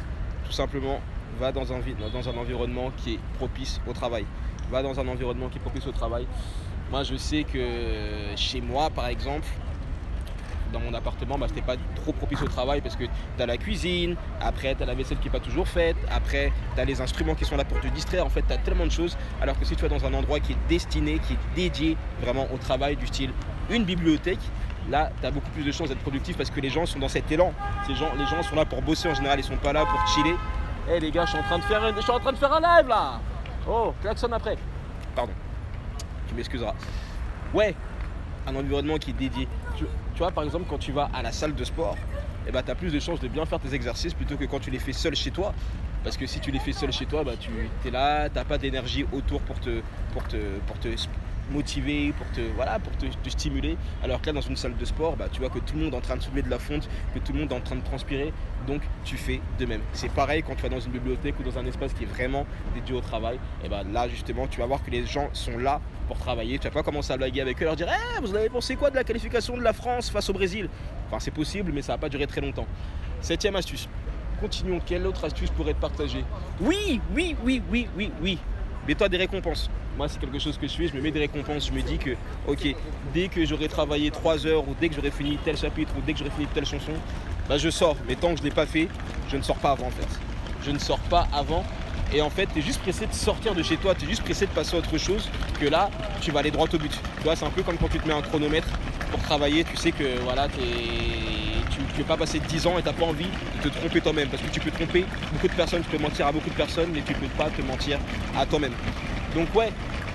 tout 0.47 0.53
simplement, 0.53 1.01
va 1.39 1.53
dans 1.53 1.73
un, 1.73 1.81
dans 2.13 2.29
un 2.29 2.37
environnement 2.37 2.91
qui 2.97 3.15
est 3.15 3.19
propice 3.39 3.81
au 3.87 3.93
travail. 3.93 4.25
Va 4.71 4.83
dans 4.83 4.99
un 4.99 5.09
environnement 5.09 5.49
qui 5.49 5.59
est 5.59 5.63
propice 5.63 5.87
au 5.87 5.93
travail. 5.93 6.27
Moi, 6.91 7.03
je 7.05 7.17
sais 7.17 7.45
que 7.45 8.35
chez 8.37 8.61
moi, 8.61 8.91
par 8.91 9.07
exemple, 9.07 9.47
dans 10.73 10.81
mon 10.81 10.95
appartement, 10.95 11.37
bah, 11.37 11.47
c'était 11.49 11.63
pas 11.63 11.77
trop 11.97 12.13
propice 12.13 12.43
au 12.43 12.49
travail 12.49 12.81
parce 12.81 12.95
que 12.95 13.05
tu 13.05 13.43
as 13.43 13.47
la 13.47 13.57
cuisine, 13.57 14.17
après 14.41 14.75
tu 14.75 14.83
as 14.83 14.87
la 14.87 14.95
vaisselle 14.95 15.19
qui 15.19 15.25
n'est 15.25 15.33
pas 15.33 15.41
toujours 15.41 15.67
faite, 15.67 15.97
après 16.11 16.53
tu 16.75 16.81
as 16.81 16.85
les 16.85 17.01
instruments 17.01 17.35
qui 17.35 17.45
sont 17.45 17.57
là 17.57 17.65
pour 17.65 17.81
te 17.81 17.89
distraire. 17.89 18.25
En 18.25 18.29
fait, 18.29 18.43
tu 18.47 18.53
as 18.53 18.59
tellement 18.59 18.87
de 18.87 18.93
choses. 18.93 19.17
Alors 19.41 19.59
que 19.59 19.65
si 19.65 19.75
tu 19.75 19.85
es 19.85 19.89
dans 19.89 20.05
un 20.05 20.15
endroit 20.15 20.39
qui 20.41 20.53
est 20.53 20.69
destiné, 20.69 21.19
qui 21.19 21.33
est 21.33 21.55
dédié 21.57 21.97
vraiment 22.21 22.47
au 22.53 22.57
travail 22.57 22.97
du 22.97 23.07
style 23.07 23.31
une 23.69 23.85
bibliothèque, 23.85 24.41
là, 24.89 25.11
tu 25.21 25.27
as 25.27 25.31
beaucoup 25.31 25.51
plus 25.51 25.65
de 25.65 25.73
chances 25.73 25.89
d'être 25.89 26.01
productif 26.01 26.37
parce 26.37 26.51
que 26.51 26.61
les 26.61 26.71
gens 26.71 26.87
sont 26.87 26.99
dans 26.99 27.09
cet 27.09 27.31
élan. 27.31 27.53
Ces 27.87 27.95
gens, 27.95 28.11
les 28.17 28.27
gens 28.27 28.43
sont 28.43 28.57
là 28.57 28.65
pour 28.65 28.83
bosser 28.83 29.09
en 29.09 29.15
général, 29.15 29.39
ils 29.39 29.45
sont 29.45 29.57
pas 29.57 29.73
là 29.73 29.85
pour 29.85 30.07
chiller. 30.09 30.35
Eh 30.91 30.99
les 31.01 31.11
gars, 31.11 31.25
je 31.25 31.31
suis 31.31 31.39
en 31.39 31.43
train 31.43 31.59
de 31.59 31.65
faire, 31.65 31.95
je 31.95 32.01
suis 32.01 32.11
en 32.11 32.21
train 32.21 32.33
de 32.33 32.39
faire 32.39 32.53
un 32.53 32.61
live 32.61 32.89
là. 32.89 33.21
Oh, 33.69 33.95
klaxon 34.01 34.33
après. 34.33 34.57
Pardon. 35.15 35.33
Tu 36.29 36.35
m'excuseras. 36.35 36.75
Ouais, 37.53 37.75
un 38.47 38.55
environnement 38.57 38.97
qui 38.97 39.11
est 39.11 39.15
dédié. 39.15 39.49
Tu, 39.77 39.85
vois, 40.19 40.31
par 40.31 40.45
exemple, 40.45 40.67
quand 40.69 40.79
tu 40.79 40.93
vas 40.93 41.11
à 41.15 41.23
la 41.23 41.33
salle 41.33 41.55
de 41.55 41.65
sport, 41.65 41.97
eh 42.47 42.53
ben, 42.53 42.63
tu 42.63 42.71
as 42.71 42.75
plus 42.75 42.93
de 42.93 43.01
chances 43.01 43.21
de 43.21 43.29
bien 43.29 43.45
faire 43.47 43.59
tes 43.59 43.75
exercices 43.75 44.15
plutôt 44.15 44.37
que 44.37 44.45
quand 44.45 44.61
tu 44.61 44.71
les 44.71 44.79
fais 44.79 44.93
seul 44.93 45.15
chez 45.15 45.31
toi. 45.31 45.53
Parce 46.03 46.17
que 46.17 46.27
si 46.27 46.41
tu 46.41 46.51
les 46.51 46.59
fais 46.59 46.73
seul 46.73 46.93
chez 46.93 47.05
toi, 47.05 47.25
bah, 47.25 47.33
tu 47.39 47.51
es 47.87 47.91
là, 47.91 48.29
tu 48.29 48.37
n'as 48.37 48.45
pas 48.45 48.57
d'énergie 48.57 49.05
autour 49.13 49.41
pour 49.43 49.61
te, 49.61 49.83
pour 50.13 50.27
te, 50.27 50.37
pour 50.67 50.79
te 50.79 50.89
motiver, 51.51 52.13
pour 52.17 52.27
te, 52.33 52.41
voilà, 52.55 52.79
pour 52.79 52.93
te, 52.97 53.07
stimuler. 53.29 53.77
Alors 54.03 54.21
que 54.21 54.27
là, 54.27 54.33
dans 54.33 54.41
une 54.41 54.57
salle 54.57 54.77
de 54.77 54.85
sport, 54.85 55.17
bah, 55.17 55.27
tu 55.31 55.41
vois 55.41 55.51
que 55.51 55.59
tout 55.59 55.77
le 55.77 55.85
monde 55.85 55.95
est 55.95 55.97
en 55.97 56.01
train 56.01 56.17
de 56.17 56.23
soulever 56.23 56.43
de 56.43 56.51
la 56.51 56.59
fonte, 56.59 56.89
que 57.15 57.19
tout 57.19 57.33
le 57.33 57.41
monde 57.41 57.53
est 57.53 57.55
en 57.55 57.61
train 57.61 57.77
de 57.77 57.85
transpirer. 57.85 58.33
Donc, 58.67 58.83
tu 59.05 59.17
fais 59.17 59.41
de 59.59 59.67
même. 59.67 59.81
C'est 59.93 60.11
pareil 60.11 60.43
quand 60.43 60.55
tu 60.55 60.63
vas 60.63 60.69
dans 60.69 60.81
une 60.81 60.93
bibliothèque 60.93 61.35
ou 61.41 61.43
dans 61.43 61.59
un 61.59 61.67
espace 61.67 61.93
qui 61.95 62.05
est 62.05 62.07
vraiment 62.07 62.47
dédié 62.75 62.95
au 62.95 63.01
travail. 63.01 63.39
Et 63.65 63.69
bah, 63.69 63.83
là, 63.91 64.09
justement, 64.09 64.47
tu 64.47 64.61
vas 64.61 64.67
voir 64.67 64.83
que 64.85 64.91
les 64.91 65.07
gens 65.07 65.29
sont 65.33 65.59
là 65.59 65.81
pour 66.09 66.19
travailler. 66.19 66.59
Tu 66.59 66.65
vas 66.65 66.75
pas 66.75 66.83
commencer 66.83 67.13
à 67.13 67.17
blaguer 67.17 67.41
avec 67.41 67.61
eux, 67.63 67.65
leur 67.65 67.77
dire 67.77 67.89
hey, 67.89 68.21
vous 68.21 68.35
avez 68.35 68.49
pensé 68.49 68.77
quoi 68.77 68.91
de 68.91 68.97
la 68.97 69.05
qualification 69.05 69.57
de 69.57 69.63
la 69.63 69.73
France 69.73 70.11
face 70.11 70.29
au 70.29 70.33
Brésil? 70.33 70.69
Enfin, 71.07 71.19
c'est 71.21 71.31
possible, 71.31 71.73
mais 71.73 71.83
ça 71.83 71.93
va 71.93 71.99
pas 71.99 72.09
durer 72.09 72.27
très 72.27 72.41
longtemps. 72.41 72.67
Septième 73.21 73.57
astuce. 73.57 73.89
Continuons. 74.41 74.81
Quelle 74.85 75.07
autre 75.07 75.25
astuce 75.25 75.51
pourrait 75.51 75.73
être 75.73 75.81
partagée? 75.81 76.25
Oui, 76.61 77.01
oui, 77.15 77.37
oui, 77.45 77.63
oui, 77.71 77.89
oui, 77.97 78.11
oui. 78.23 78.39
Mets-toi 78.89 79.09
des 79.09 79.19
récompenses. 79.19 79.71
Moi, 79.97 80.09
c'est 80.09 80.19
quelque 80.19 80.39
chose 80.39 80.57
que 80.59 80.67
je 80.67 80.75
fais. 80.75 80.89
Je 80.89 80.95
me 80.95 81.01
mets 81.01 81.11
des 81.11 81.21
récompenses. 81.21 81.69
Je 81.69 81.73
me 81.73 81.83
dis 81.83 81.99
que, 81.99 82.11
ok, 82.47 82.75
dès 83.13 83.29
que 83.29 83.45
j'aurai 83.45 83.69
travaillé 83.69 84.11
3 84.11 84.47
heures 84.47 84.67
ou 84.69 84.75
dès 84.81 84.89
que 84.89 84.95
j'aurai 84.95 85.11
fini 85.11 85.39
tel 85.45 85.57
chapitre 85.57 85.93
ou 85.99 86.01
dès 86.01 86.13
que 86.13 86.19
j'aurai 86.19 86.31
fini 86.31 86.47
telle 86.55 86.67
chanson, 86.67 86.93
bah, 87.49 87.59
je 87.59 87.69
sors. 87.71 87.97
Mais 88.09 88.17
tant 88.17 88.31
que 88.31 88.37
je 88.37 88.43
ne 88.43 88.49
l'ai 88.49 88.55
pas 88.55 88.67
fait, 88.67 88.89
je 89.31 89.37
ne 89.37 89.43
sors 89.43 89.57
pas 89.57 89.73
avant 89.73 89.87
en 89.87 89.91
fait. 89.91 90.09
Je 90.65 90.71
ne 90.71 90.79
sors 90.79 91.01
pas 91.01 91.29
avant. 91.33 91.65
Et 92.13 92.23
en 92.23 92.31
fait, 92.31 92.49
tu 92.53 92.59
es 92.59 92.63
juste 92.63 92.81
pressé 92.81 93.07
de 93.07 93.13
sortir 93.13 93.55
de 93.55 93.63
chez 93.63 93.77
toi, 93.77 93.95
tu 93.95 94.05
es 94.05 94.09
juste 94.09 94.23
pressé 94.23 94.47
de 94.47 94.51
passer 94.51 94.75
à 94.75 94.79
autre 94.81 94.99
chose 94.99 95.31
que 95.61 95.67
là, 95.67 95.91
tu 96.21 96.33
vas 96.33 96.41
aller 96.41 96.51
droit 96.51 96.67
au 96.73 96.79
but. 96.79 96.91
Tu 96.91 97.23
vois, 97.23 97.37
c'est 97.37 97.45
un 97.45 97.51
peu 97.51 97.63
comme 97.63 97.77
quand 97.77 97.89
tu 97.89 98.01
te 98.01 98.09
mets 98.09 98.15
un 98.15 98.23
chronomètre 98.23 98.67
pour 99.13 99.21
travailler, 99.21 99.63
tu 99.63 99.77
sais 99.77 99.93
que 99.93 100.19
voilà, 100.25 100.49
tu 100.49 100.59
ne 101.93 101.97
peux 101.99 102.05
pas 102.05 102.17
passer 102.17 102.41
10 102.41 102.67
ans 102.67 102.79
et 102.79 102.83
tu 102.83 102.89
n'as 102.89 102.95
pas 102.95 103.07
envie 103.07 103.27
de 103.63 103.69
te 103.69 103.79
tromper 103.79 104.01
toi-même. 104.01 104.29
Parce 104.29 104.43
que 104.43 104.49
tu 104.49 104.61
peux 104.61 104.71
tromper 104.71 105.05
beaucoup 105.33 105.49
de 105.49 105.55
personnes, 105.55 105.83
tu 105.83 105.97
peux 105.97 106.03
mentir 106.03 106.27
à 106.27 106.33
beaucoup 106.33 106.51
de 106.51 106.55
personnes, 106.55 106.91
mais 106.93 107.03
tu 107.03 107.13
ne 107.13 107.19
peux 107.19 107.29
pas 107.37 107.51
te 107.51 107.63
mentir 107.63 107.99
à 108.37 108.47
toi-même. 108.47 108.73
Donc 109.35 109.55
ouais, 109.55 109.71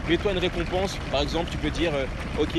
mets-toi 0.10 0.32
une 0.32 0.40
récompense. 0.40 0.98
Par 1.12 1.22
exemple, 1.22 1.50
tu 1.52 1.58
peux 1.58 1.70
dire, 1.70 1.92
euh, 1.94 2.06
ok, 2.42 2.56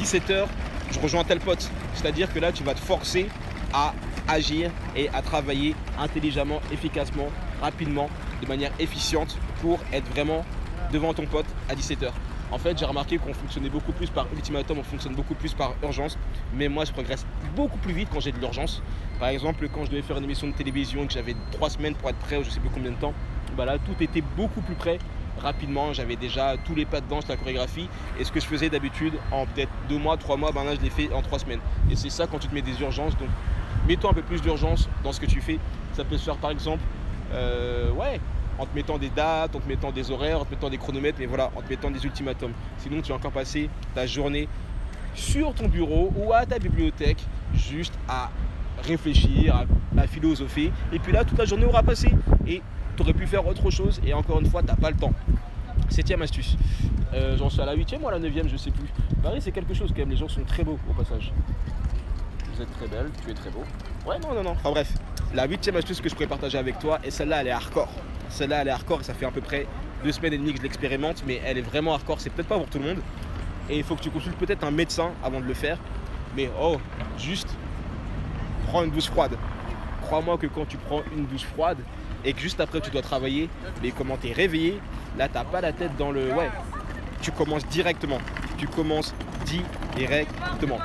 17h, 0.00 0.30
euh, 0.30 0.46
je 0.92 1.00
rejoins 1.00 1.24
tel 1.24 1.40
pote. 1.40 1.70
C'est-à-dire 1.94 2.32
que 2.32 2.38
là, 2.38 2.52
tu 2.52 2.62
vas 2.64 2.74
te 2.74 2.80
forcer 2.80 3.28
à 3.72 3.92
agir 4.28 4.70
et 4.96 5.08
à 5.10 5.22
travailler 5.22 5.74
intelligemment, 5.98 6.60
efficacement, 6.72 7.28
rapidement, 7.60 8.08
de 8.42 8.46
manière 8.46 8.72
efficiente 8.78 9.36
pour 9.60 9.78
être 9.92 10.08
vraiment 10.10 10.44
devant 10.92 11.12
ton 11.14 11.26
pote 11.26 11.46
à 11.68 11.74
17h. 11.74 12.10
En 12.50 12.58
fait, 12.58 12.78
j'ai 12.78 12.84
remarqué 12.84 13.18
qu'on 13.18 13.34
fonctionnait 13.34 13.68
beaucoup 13.68 13.92
plus 13.92 14.08
par 14.10 14.26
ultimatum, 14.32 14.78
on 14.78 14.82
fonctionne 14.82 15.14
beaucoup 15.14 15.34
plus 15.34 15.52
par 15.54 15.74
urgence. 15.82 16.16
Mais 16.56 16.68
moi, 16.68 16.84
je 16.84 16.92
progresse 16.92 17.26
beaucoup 17.56 17.78
plus 17.78 17.92
vite 17.92 18.08
quand 18.12 18.20
j'ai 18.20 18.32
de 18.32 18.38
l'urgence. 18.38 18.82
Par 19.18 19.28
exemple, 19.28 19.68
quand 19.68 19.84
je 19.84 19.90
devais 19.90 20.02
faire 20.02 20.18
une 20.18 20.24
émission 20.24 20.46
de 20.46 20.52
télévision, 20.52 21.06
que 21.06 21.12
j'avais 21.12 21.34
trois 21.52 21.70
semaines 21.70 21.94
pour 21.94 22.08
être 22.10 22.18
prêt, 22.18 22.36
ou 22.36 22.44
je 22.44 22.50
sais 22.50 22.60
plus 22.60 22.70
combien 22.70 22.90
de 22.90 22.96
temps, 22.96 23.14
bah 23.56 23.64
là, 23.64 23.78
tout 23.78 24.02
était 24.02 24.22
beaucoup 24.36 24.60
plus 24.60 24.74
prêt 24.74 24.98
rapidement. 25.38 25.92
J'avais 25.92 26.16
déjà 26.16 26.56
tous 26.64 26.74
les 26.74 26.84
pas 26.84 27.00
de 27.00 27.08
danse, 27.08 27.26
la 27.28 27.36
chorégraphie. 27.36 27.88
Et 28.18 28.24
ce 28.24 28.32
que 28.32 28.40
je 28.40 28.46
faisais 28.46 28.68
d'habitude 28.68 29.14
en 29.32 29.46
peut-être 29.46 29.70
deux 29.88 29.98
mois, 29.98 30.16
trois 30.16 30.36
mois, 30.36 30.52
ben 30.52 30.64
là, 30.64 30.74
je 30.74 30.80
l'ai 30.80 30.90
fait 30.90 31.12
en 31.12 31.22
trois 31.22 31.38
semaines. 31.38 31.60
Et 31.90 31.96
c'est 31.96 32.10
ça 32.10 32.26
quand 32.26 32.38
tu 32.38 32.48
te 32.48 32.54
mets 32.54 32.62
des 32.62 32.80
urgences. 32.80 33.16
Donc, 33.16 33.28
mets-toi 33.88 34.10
un 34.10 34.14
peu 34.14 34.22
plus 34.22 34.40
d'urgence 34.40 34.88
dans 35.02 35.12
ce 35.12 35.20
que 35.20 35.26
tu 35.26 35.40
fais. 35.40 35.58
Ça 35.92 36.04
peut 36.04 36.16
se 36.16 36.24
faire 36.24 36.36
par 36.36 36.50
exemple, 36.50 36.82
euh, 37.32 37.90
ouais, 37.92 38.20
en 38.58 38.66
te 38.66 38.74
mettant 38.74 38.98
des 38.98 39.10
dates, 39.10 39.54
en 39.54 39.60
te 39.60 39.68
mettant 39.68 39.90
des 39.90 40.10
horaires, 40.10 40.40
en 40.40 40.44
te 40.44 40.50
mettant 40.50 40.70
des 40.70 40.78
chronomètres, 40.78 41.18
mais 41.18 41.26
voilà, 41.26 41.50
en 41.56 41.62
te 41.62 41.68
mettant 41.68 41.90
des 41.90 42.04
ultimatums. 42.04 42.52
Sinon, 42.78 43.00
tu 43.02 43.10
vas 43.10 43.16
encore 43.16 43.32
passer 43.32 43.68
ta 43.94 44.06
journée 44.06 44.48
sur 45.14 45.54
ton 45.54 45.68
bureau 45.68 46.12
ou 46.16 46.32
à 46.32 46.46
ta 46.46 46.58
bibliothèque 46.58 47.24
juste 47.54 47.94
à 48.08 48.30
réfléchir, 48.82 49.66
à, 49.96 50.06
philosopher. 50.06 50.72
Et 50.92 50.98
puis 50.98 51.12
là, 51.12 51.24
toute 51.24 51.38
la 51.38 51.44
journée 51.44 51.64
aura 51.64 51.82
passé. 51.82 52.10
Et 52.46 52.62
tu 52.96 53.02
aurais 53.02 53.12
pu 53.12 53.26
faire 53.26 53.46
autre 53.46 53.70
chose 53.70 54.00
et 54.06 54.12
encore 54.12 54.40
une 54.40 54.46
fois, 54.46 54.62
tu 54.62 54.68
n'as 54.68 54.76
pas 54.76 54.90
le 54.90 54.96
temps. 54.96 55.12
Septième 55.88 56.22
astuce. 56.22 56.56
Euh, 57.12 57.36
j'en 57.36 57.48
suis 57.48 57.60
à 57.60 57.66
la 57.66 57.74
huitième 57.74 58.02
ou 58.02 58.08
à 58.08 58.12
la 58.12 58.18
neuvième, 58.18 58.48
je 58.48 58.56
sais 58.56 58.70
plus. 58.70 58.88
Paris, 59.22 59.40
c'est 59.40 59.52
quelque 59.52 59.74
chose 59.74 59.90
quand 59.90 60.00
même. 60.00 60.10
Les 60.10 60.16
gens 60.16 60.28
sont 60.28 60.44
très 60.44 60.64
beaux 60.64 60.78
au 60.88 60.92
passage. 60.92 61.32
Vous 62.52 62.62
êtes 62.62 62.72
très 62.72 62.86
belle, 62.86 63.10
tu 63.22 63.30
es 63.30 63.34
très 63.34 63.50
beau. 63.50 63.64
Ouais, 64.06 64.18
non, 64.18 64.34
non, 64.34 64.42
non. 64.42 64.50
Enfin 64.50 64.70
bref, 64.70 64.92
la 65.34 65.46
huitième 65.46 65.76
astuce 65.76 66.00
que 66.00 66.08
je 66.08 66.14
pourrais 66.14 66.26
partager 66.26 66.58
avec 66.58 66.78
toi, 66.78 66.98
et 67.04 67.10
celle-là, 67.10 67.40
elle 67.40 67.48
est 67.48 67.52
hardcore. 67.52 67.88
Celle-là, 68.28 68.62
elle 68.62 68.68
est 68.68 68.72
hardcore 68.72 69.00
et 69.00 69.04
ça 69.04 69.14
fait 69.14 69.26
à 69.26 69.30
peu 69.30 69.40
près 69.40 69.66
deux 70.02 70.12
semaines 70.12 70.34
et 70.34 70.38
demie 70.38 70.52
que 70.52 70.58
je 70.58 70.62
l'expérimente, 70.62 71.22
mais 71.26 71.40
elle 71.44 71.58
est 71.58 71.62
vraiment 71.62 71.94
hardcore. 71.94 72.20
C'est 72.20 72.30
peut-être 72.30 72.48
pas 72.48 72.58
pour 72.58 72.68
tout 72.68 72.78
le 72.78 72.86
monde. 72.86 72.98
Et 73.70 73.78
il 73.78 73.84
faut 73.84 73.96
que 73.96 74.02
tu 74.02 74.10
consultes 74.10 74.36
peut-être 74.36 74.64
un 74.64 74.70
médecin 74.70 75.10
avant 75.22 75.40
de 75.40 75.46
le 75.46 75.54
faire. 75.54 75.78
Mais 76.36 76.50
oh, 76.60 76.78
juste 77.18 77.48
prends 78.68 78.84
une 78.84 78.90
douche 78.90 79.06
froide. 79.08 79.36
Crois-moi 80.02 80.36
que 80.36 80.46
quand 80.46 80.66
tu 80.66 80.76
prends 80.76 81.02
une 81.16 81.26
douche 81.26 81.44
froide, 81.44 81.78
et 82.24 82.32
que 82.32 82.40
juste 82.40 82.60
après 82.60 82.80
tu 82.80 82.90
dois 82.90 83.02
travailler, 83.02 83.48
mais 83.82 83.90
comment 83.90 84.16
tu 84.16 84.28
es 84.28 84.32
réveillé, 84.32 84.80
là 85.18 85.28
t'as 85.28 85.44
pas 85.44 85.60
la 85.60 85.72
tête 85.72 85.96
dans 85.96 86.10
le. 86.10 86.32
Ouais, 86.32 86.50
tu 87.20 87.30
commences 87.30 87.66
directement. 87.66 88.18
Tu 88.58 88.66
commences 88.66 89.14
directement. 89.44 90.78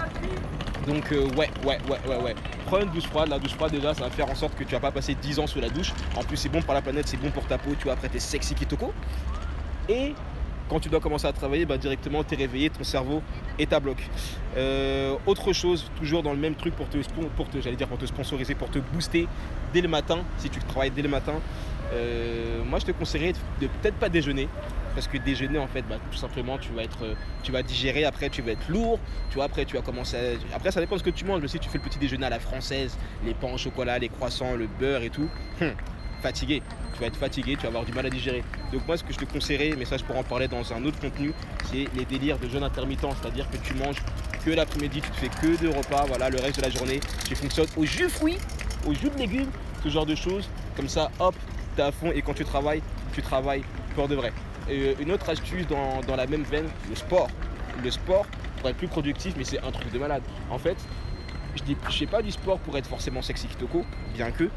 Donc 0.88 1.12
euh, 1.12 1.28
ouais, 1.36 1.50
ouais, 1.66 1.78
ouais, 1.90 2.00
ouais, 2.08 2.24
ouais. 2.24 2.36
Prends 2.66 2.80
une 2.80 2.90
douche 2.90 3.06
froide. 3.06 3.30
La 3.30 3.40
douche 3.40 3.54
froide 3.54 3.72
déjà, 3.72 3.94
ça 3.94 4.04
va 4.04 4.10
faire 4.10 4.30
en 4.30 4.36
sorte 4.36 4.56
que 4.56 4.64
tu 4.64 4.72
vas 4.74 4.80
pas 4.80 4.92
passer 4.92 5.16
10 5.16 5.40
ans 5.40 5.48
sous 5.48 5.60
la 5.60 5.70
douche. 5.70 5.92
En 6.16 6.24
plus, 6.24 6.38
c'est 6.38 6.50
bon 6.50 6.62
pour 6.62 6.74
la 6.74 6.82
planète, 6.82 7.08
c'est 7.08 7.18
bon 7.18 7.30
pour 7.32 7.46
ta 7.46 7.58
peau. 7.58 7.72
Tu 7.78 7.86
vois, 7.86 7.94
après, 7.94 8.10
t'es 8.10 8.20
sexy 8.20 8.56
kitoko. 8.56 8.94
Et 9.88 10.14
quand 10.70 10.80
tu 10.80 10.90
dois 10.90 11.00
commencer 11.00 11.28
à 11.28 11.34
travailler, 11.34 11.66
bah, 11.66 11.78
directement, 11.78 12.24
tu 12.24 12.36
es 12.36 12.38
réveillé, 12.38 12.70
ton 12.70 12.84
cerveau 12.84 13.22
est 13.58 13.74
à 13.74 13.80
bloc. 13.80 13.98
Euh, 14.56 15.16
autre 15.26 15.52
chose, 15.52 15.90
toujours 15.98 16.24
dans 16.24 16.32
le 16.32 16.40
même 16.40 16.56
truc 16.56 16.76
pour 16.76 16.88
te, 16.88 16.98
pour 17.36 17.50
te, 17.50 17.60
j'allais 17.60 17.76
dire 17.76 17.88
pour 17.88 17.98
te 17.98 18.06
sponsoriser, 18.06 18.56
pour 18.56 18.70
te 18.70 18.80
booster 18.80 19.28
dès 19.74 19.82
le 19.82 19.88
matin, 19.88 20.20
si 20.38 20.50
tu 20.50 20.60
travailles 20.60 20.92
dès 20.92 21.02
le 21.02 21.10
matin, 21.10 21.34
euh, 21.94 22.64
moi 22.64 22.80
je 22.80 22.86
te 22.86 22.92
conseillerais 22.92 23.34
de 23.60 23.68
peut-être 23.68 23.96
pas 23.96 24.10
déjeuner, 24.10 24.48
parce 24.94 25.08
que 25.08 25.18
déjeuner 25.18 25.60
en 25.60 25.68
fait 25.68 25.84
bah, 25.90 25.96
tout 26.12 26.18
simplement 26.18 26.58
tu 26.58 26.72
vas 26.74 26.84
être 26.84 27.16
tu 27.44 27.52
vas 27.52 27.64
digérer 27.64 28.06
après 28.06 28.30
tu 28.30 28.42
vas 28.42 28.52
être 28.52 28.68
lourd 28.70 29.00
tu 29.30 29.36
vois 29.36 29.46
après 29.46 29.66
tu 29.66 29.76
vas 29.76 29.82
commencer 29.82 30.18
à... 30.18 30.56
après 30.56 30.72
ça 30.72 30.80
dépend 30.80 30.96
de 30.96 31.00
ce 31.00 31.04
que 31.04 31.10
tu 31.10 31.26
manges 31.26 31.42
mais 31.42 31.48
si 31.48 31.60
tu 31.60 31.70
fais 31.70 31.78
le 31.78 31.84
petit 31.84 32.00
déjeuner 32.00 32.26
à 32.26 32.30
la 32.30 32.40
française 32.40 32.98
les 33.24 33.34
pains 33.34 33.54
au 33.54 33.58
chocolat 33.58 34.00
les 34.00 34.10
croissants 34.10 34.56
le 34.56 34.68
beurre 34.68 35.04
et 35.04 35.10
tout 35.10 35.30
hum, 35.62 35.72
fatigué 36.20 36.62
tu 37.00 37.04
vas 37.06 37.08
être 37.08 37.18
fatigué, 37.18 37.56
tu 37.56 37.62
vas 37.62 37.70
avoir 37.70 37.86
du 37.86 37.94
mal 37.94 38.06
à 38.06 38.10
digérer. 38.10 38.44
Donc 38.74 38.86
moi 38.86 38.98
ce 38.98 39.04
que 39.06 39.14
je 39.14 39.20
te 39.20 39.26
conseillerais, 39.26 39.74
mais 39.78 39.86
ça 39.86 39.96
je 39.96 40.04
pourrais 40.04 40.20
en 40.20 40.24
parler 40.24 40.50
dans 40.50 40.74
un 40.74 40.84
autre 40.84 41.00
contenu, 41.00 41.34
c'est 41.72 41.88
les 41.96 42.04
délires 42.04 42.38
de 42.38 42.50
jeûne 42.50 42.64
intermittent, 42.64 43.06
c'est-à-dire 43.22 43.50
que 43.50 43.56
tu 43.58 43.74
manges 43.76 44.04
que 44.44 44.52
l'après-midi, 44.52 45.02
tu 45.02 45.10
te 45.10 45.16
fais 45.16 45.30
que 45.30 45.60
deux 45.62 45.70
repas, 45.70 46.06
voilà, 46.08 46.30
le 46.30 46.40
reste 46.40 46.58
de 46.58 46.62
la 46.62 46.70
journée, 46.70 47.00
tu 47.26 47.36
fonctionnes 47.36 47.68
au 47.78 47.86
jus 47.86 48.04
de 48.04 48.10
fruits, 48.10 48.38
au 48.86 48.94
jus 48.94 49.10
de 49.10 49.18
légumes, 49.18 49.50
ce 49.82 49.88
genre 49.88 50.06
de 50.06 50.16
choses, 50.16 50.50
comme 50.76 50.90
ça 50.90 51.10
hop, 51.20 51.36
t'es 51.78 51.84
à 51.84 51.92
fond 51.94 52.12
et 52.12 52.22
quand 52.22 52.34
tu 52.34 52.44
travailles, 52.44 52.82
tu 53.14 53.22
travailles 53.22 53.64
pour 53.96 54.10
de 54.10 54.16
vrai. 54.16 54.34
Et 54.70 54.90
euh, 54.90 54.94
une 55.00 55.12
autre 55.12 55.30
astuce 55.30 55.68
dans, 55.68 56.02
dans 56.02 56.18
la 56.18 56.28
même 56.28 56.44
veine, 56.44 56.68
le 56.90 56.96
sport. 56.96 57.30
Le 57.82 57.90
sport 57.92 58.26
pour 58.60 58.70
être 58.70 58.76
plus 58.76 58.90
productif, 58.90 59.36
mais 59.38 59.46
c'est 59.46 59.60
un 59.60 59.72
truc 59.72 59.90
de 59.90 60.00
malade. 60.00 60.22
En 60.52 60.58
fait, 60.58 60.76
je 61.56 61.64
je 61.90 61.98
sais 61.98 62.06
pas 62.06 62.22
du 62.22 62.32
sport 62.32 62.60
pour 62.60 62.78
être 62.78 62.88
forcément 62.88 63.22
sexy 63.22 63.48
kitoko, 63.48 63.86
bien 64.14 64.32
que, 64.32 64.50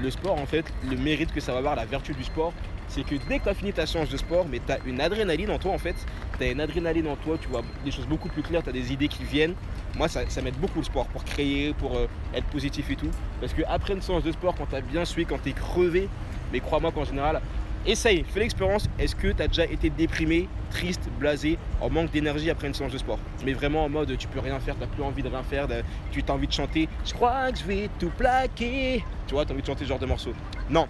le 0.00 0.10
sport, 0.10 0.38
en 0.38 0.46
fait, 0.46 0.64
le 0.88 0.96
mérite 0.96 1.32
que 1.32 1.40
ça 1.40 1.52
va 1.52 1.58
avoir, 1.58 1.76
la 1.76 1.84
vertu 1.84 2.12
du 2.12 2.24
sport, 2.24 2.52
c'est 2.88 3.04
que 3.04 3.14
dès 3.28 3.38
que 3.38 3.44
tu 3.44 3.48
as 3.48 3.54
fini 3.54 3.72
ta 3.72 3.86
séance 3.86 4.08
de 4.08 4.16
sport, 4.16 4.46
mais 4.50 4.60
tu 4.64 4.72
as 4.72 4.78
une 4.84 5.00
adrénaline 5.00 5.50
en 5.50 5.58
toi, 5.58 5.72
en 5.72 5.78
fait. 5.78 5.94
Tu 6.38 6.44
une 6.44 6.60
adrénaline 6.60 7.06
en 7.06 7.16
toi, 7.16 7.36
tu 7.40 7.48
vois 7.48 7.62
des 7.84 7.90
choses 7.90 8.06
beaucoup 8.06 8.28
plus 8.28 8.42
claires, 8.42 8.62
tu 8.62 8.70
as 8.70 8.72
des 8.72 8.92
idées 8.92 9.08
qui 9.08 9.24
viennent. 9.24 9.54
Moi, 9.96 10.08
ça, 10.08 10.24
m'aide 10.42 10.56
beaucoup 10.56 10.78
le 10.78 10.84
sport 10.84 11.06
pour 11.06 11.24
créer, 11.24 11.74
pour 11.74 11.96
euh, 11.96 12.06
être 12.34 12.46
positif 12.46 12.90
et 12.90 12.96
tout. 12.96 13.10
Parce 13.40 13.52
qu'après 13.52 13.94
une 13.94 14.02
séance 14.02 14.24
de 14.24 14.32
sport, 14.32 14.54
quand 14.56 14.66
tu 14.66 14.76
as 14.76 14.80
bien 14.80 15.04
sué, 15.04 15.24
quand 15.24 15.40
tu 15.42 15.50
es 15.50 15.52
crevé, 15.52 16.08
mais 16.52 16.60
crois-moi 16.60 16.90
qu'en 16.92 17.04
général, 17.04 17.40
Essaye, 17.86 18.24
fais 18.28 18.40
l'expérience. 18.40 18.88
Est-ce 18.98 19.16
que 19.16 19.28
tu 19.28 19.42
as 19.42 19.48
déjà 19.48 19.64
été 19.64 19.88
déprimé, 19.88 20.48
triste, 20.70 21.08
blasé, 21.18 21.56
en 21.80 21.88
manque 21.88 22.10
d'énergie 22.10 22.50
après 22.50 22.68
une 22.68 22.74
séance 22.74 22.92
de 22.92 22.98
sport? 22.98 23.18
Mais 23.44 23.54
vraiment 23.54 23.84
en 23.84 23.88
mode 23.88 24.16
tu 24.18 24.28
peux 24.28 24.40
rien 24.40 24.60
faire, 24.60 24.76
tu 24.78 24.86
plus 24.86 25.02
envie 25.02 25.22
de 25.22 25.28
rien 25.28 25.42
faire, 25.42 25.66
tu 26.10 26.22
as 26.26 26.32
envie 26.32 26.46
de 26.46 26.52
chanter. 26.52 26.88
Je 27.06 27.14
crois 27.14 27.50
que 27.50 27.58
je 27.58 27.64
vais 27.64 27.88
tout 27.98 28.10
plaquer. 28.10 29.02
Tu 29.26 29.34
vois, 29.34 29.46
tu 29.46 29.52
as 29.52 29.54
envie 29.54 29.62
de 29.62 29.66
chanter 29.66 29.84
ce 29.84 29.88
genre 29.88 29.98
de 29.98 30.06
morceau. 30.06 30.32
Non. 30.68 30.86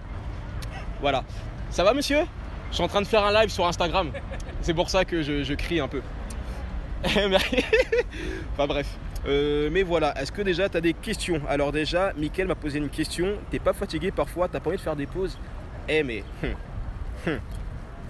Voilà. 1.00 1.22
Ça 1.70 1.84
va 1.84 1.94
monsieur? 1.94 2.20
Je 2.70 2.74
suis 2.74 2.84
en 2.84 2.88
train 2.88 3.02
de 3.02 3.06
faire 3.06 3.24
un 3.24 3.32
live 3.32 3.50
sur 3.50 3.66
Instagram. 3.66 4.10
C'est 4.60 4.74
pour 4.74 4.90
ça 4.90 5.04
que 5.04 5.22
je, 5.22 5.54
crie 5.54 5.78
un 5.78 5.88
peu. 5.88 6.02
enfin 7.04 8.66
bref. 8.66 8.86
Euh, 9.26 9.68
mais 9.70 9.82
voilà, 9.82 10.18
est-ce 10.20 10.32
que 10.32 10.42
déjà 10.42 10.68
tu 10.68 10.76
as 10.76 10.80
des 10.80 10.94
questions? 10.94 11.40
Alors 11.48 11.72
déjà, 11.72 12.12
Mickaël 12.16 12.48
m'a 12.48 12.54
posé 12.56 12.78
une 12.78 12.88
question. 12.88 13.34
T'es 13.50 13.58
pas 13.60 13.72
fatigué 13.72 14.10
parfois? 14.10 14.48
T'as 14.48 14.58
pas 14.58 14.70
envie 14.70 14.78
de 14.78 14.82
faire 14.82 14.96
des 14.96 15.06
pauses? 15.06 15.38
Eh 15.88 16.02
mais... 16.02 16.24
Hum. 17.26 17.38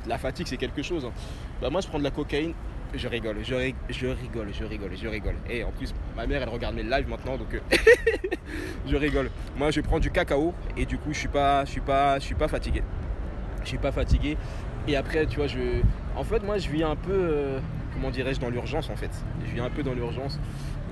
La 0.07 0.19
fatigue, 0.19 0.47
c'est 0.47 0.57
quelque 0.57 0.83
chose. 0.83 1.05
Hein. 1.05 1.13
Bah, 1.61 1.71
moi, 1.71 1.81
je 1.81 1.89
prends 1.89 1.99
de 1.99 2.05
la 2.05 2.11
cocaïne, 2.11 2.55
je 2.95 3.07
rigole, 3.07 3.37
je, 3.43 3.55
rigole, 3.55 3.79
je 3.91 4.07
rigole, 4.07 4.49
je 4.53 4.65
rigole, 4.65 4.91
je 4.97 5.09
rigole. 5.09 5.35
Et 5.49 5.63
en 5.63 5.71
plus, 5.71 5.95
ma 6.17 6.27
mère, 6.27 6.43
elle 6.43 6.49
regarde 6.49 6.75
mes 6.75 6.83
lives 6.83 7.09
maintenant, 7.09 7.37
donc 7.37 7.55
euh, 7.55 7.61
je 8.87 8.97
rigole. 8.97 9.31
Moi, 9.57 9.71
je 9.71 9.81
prends 9.81 9.99
du 9.99 10.11
cacao 10.11 10.55
et 10.77 10.87
du 10.87 10.99
coup, 10.99 11.13
je 11.13 11.19
suis 11.19 11.29
pas, 11.29 11.65
je 11.65 11.71
suis 11.71 11.81
pas, 11.81 12.19
je 12.19 12.25
suis 12.25 12.35
pas 12.35 12.49
fatigué. 12.49 12.83
Je 13.63 13.69
suis 13.69 13.79
pas 13.79 13.93
fatigué. 13.93 14.37
Et 14.89 14.97
après, 14.97 15.27
tu 15.27 15.37
vois, 15.37 15.47
je, 15.47 15.83
en 16.17 16.25
fait, 16.25 16.43
moi, 16.43 16.59
je 16.59 16.69
vis 16.71 16.83
un 16.83 16.97
peu, 16.97 17.13
euh, 17.13 17.61
comment 17.93 18.11
dirais-je, 18.11 18.41
dans 18.41 18.51
l'urgence, 18.51 18.91
en 18.91 18.97
fait. 18.97 19.11
Je 19.47 19.55
vis 19.55 19.61
un 19.61 19.71
peu 19.71 19.83
dans 19.83 19.95
l'urgence 19.95 20.39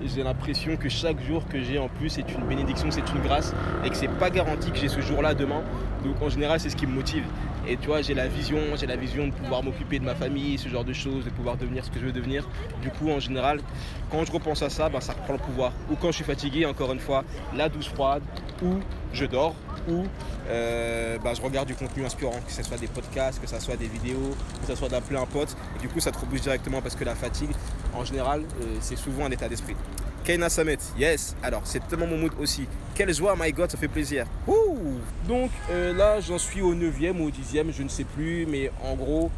j'ai 0.07 0.23
l'impression 0.23 0.77
que 0.77 0.89
chaque 0.89 1.21
jour 1.25 1.47
que 1.49 1.61
j'ai 1.61 1.79
en 1.79 1.89
plus 1.89 2.11
c'est 2.11 2.33
une 2.33 2.47
bénédiction, 2.47 2.91
c'est 2.91 3.09
une 3.13 3.23
grâce 3.23 3.55
et 3.85 3.91
que 3.91 3.97
c'est 3.97 4.09
pas 4.09 4.31
garanti 4.31 4.71
que 4.71 4.79
j'ai 4.79 4.89
ce 4.89 5.01
jour-là 5.01 5.35
demain. 5.35 5.63
Donc 6.05 6.21
en 6.23 6.29
général, 6.29 6.61
c'est 6.61 6.71
ce 6.71 6.77
qui 6.77 6.87
me 6.87 6.93
motive. 6.93 7.25
Et 7.67 7.77
tu 7.77 7.89
vois, 7.89 8.03
j'ai 8.03 8.15
la 8.15 8.29
vision, 8.29 8.59
j'ai 8.77 8.87
la 8.87 8.97
vision 8.97 9.27
de 9.27 9.33
pouvoir 9.33 9.63
m'occuper 9.63 9.99
de 9.99 10.05
ma 10.05 10.15
famille, 10.15 10.57
ce 10.57 10.69
genre 10.69 10.85
de 10.85 10.93
choses, 10.93 11.25
de 11.25 11.31
pouvoir 11.31 11.57
devenir 11.57 11.85
ce 11.85 11.91
que 11.91 11.99
je 11.99 12.07
veux 12.07 12.13
devenir. 12.13 12.49
Du 12.81 12.91
coup, 12.91 13.11
en 13.11 13.19
général, 13.19 13.61
quand 14.11 14.25
je 14.25 14.33
repense 14.33 14.63
à 14.63 14.71
ça, 14.71 14.89
bah, 14.89 15.01
ça 15.01 15.13
reprend 15.13 15.35
le 15.35 15.39
pouvoir. 15.41 15.73
Ou 15.91 15.97
quand 15.97 16.09
je 16.09 16.17
suis 16.17 16.25
fatigué, 16.25 16.65
encore 16.65 16.93
une 16.93 17.01
fois, 17.01 17.25
la 17.57 17.69
douce 17.69 17.89
froide, 17.89 18.23
ou 18.63 18.79
je 19.13 19.27
dors, 19.27 19.55
ou 19.89 20.05
euh, 20.49 21.19
bah, 21.23 21.35
je 21.35 21.43
regarde 21.43 21.69
du 21.69 21.75
contenu 21.75 22.05
inspirant, 22.05 22.39
que 22.47 22.53
ce 22.53 22.63
soit 22.63 22.79
des 22.79 22.87
podcasts, 22.87 23.41
que 23.41 23.47
ce 23.47 23.59
soit 23.61 23.77
des 23.77 23.87
vidéos, 23.87 24.35
que 24.63 24.67
ce 24.67 24.75
soit 24.75 24.89
d'appeler 24.89 25.19
un 25.19 25.27
pote. 25.27 25.55
Et 25.77 25.81
du 25.81 25.89
coup, 25.89 26.01
ça 26.01 26.11
te 26.11 26.19
rebouche 26.19 26.41
directement 26.41 26.81
parce 26.81 26.95
que 26.95 27.05
la 27.05 27.15
fatigue, 27.15 27.51
en 27.95 28.05
général, 28.05 28.41
euh, 28.41 28.77
c'est 28.81 28.97
souvent 28.97 29.27
un 29.27 29.31
état 29.31 29.49
d'esprit. 29.49 29.77
Kaina 30.25 30.49
Samet, 30.49 30.79
yes. 30.99 31.37
Alors, 31.43 31.63
c'est 31.65 31.87
tellement 31.89 32.07
mon 32.07 32.19
mood 32.19 32.33
aussi. 32.39 32.67
Quelle 32.95 33.13
joie, 33.15 33.35
my 33.39 33.53
God, 33.53 33.71
ça 33.71 33.79
fait 33.79 33.89
plaisir. 33.89 34.27
Donc 35.27 35.51
euh, 35.71 35.93
là, 35.95 36.21
j'en 36.21 36.39
suis 36.39 36.63
au 36.63 36.75
9e 36.75 37.19
ou 37.19 37.27
au 37.27 37.31
10e, 37.31 37.73
je 37.73 37.83
ne 37.83 37.89
sais 37.89 38.05
plus, 38.05 38.47
mais 38.47 38.71
en 38.83 38.95
gros, 38.95 39.31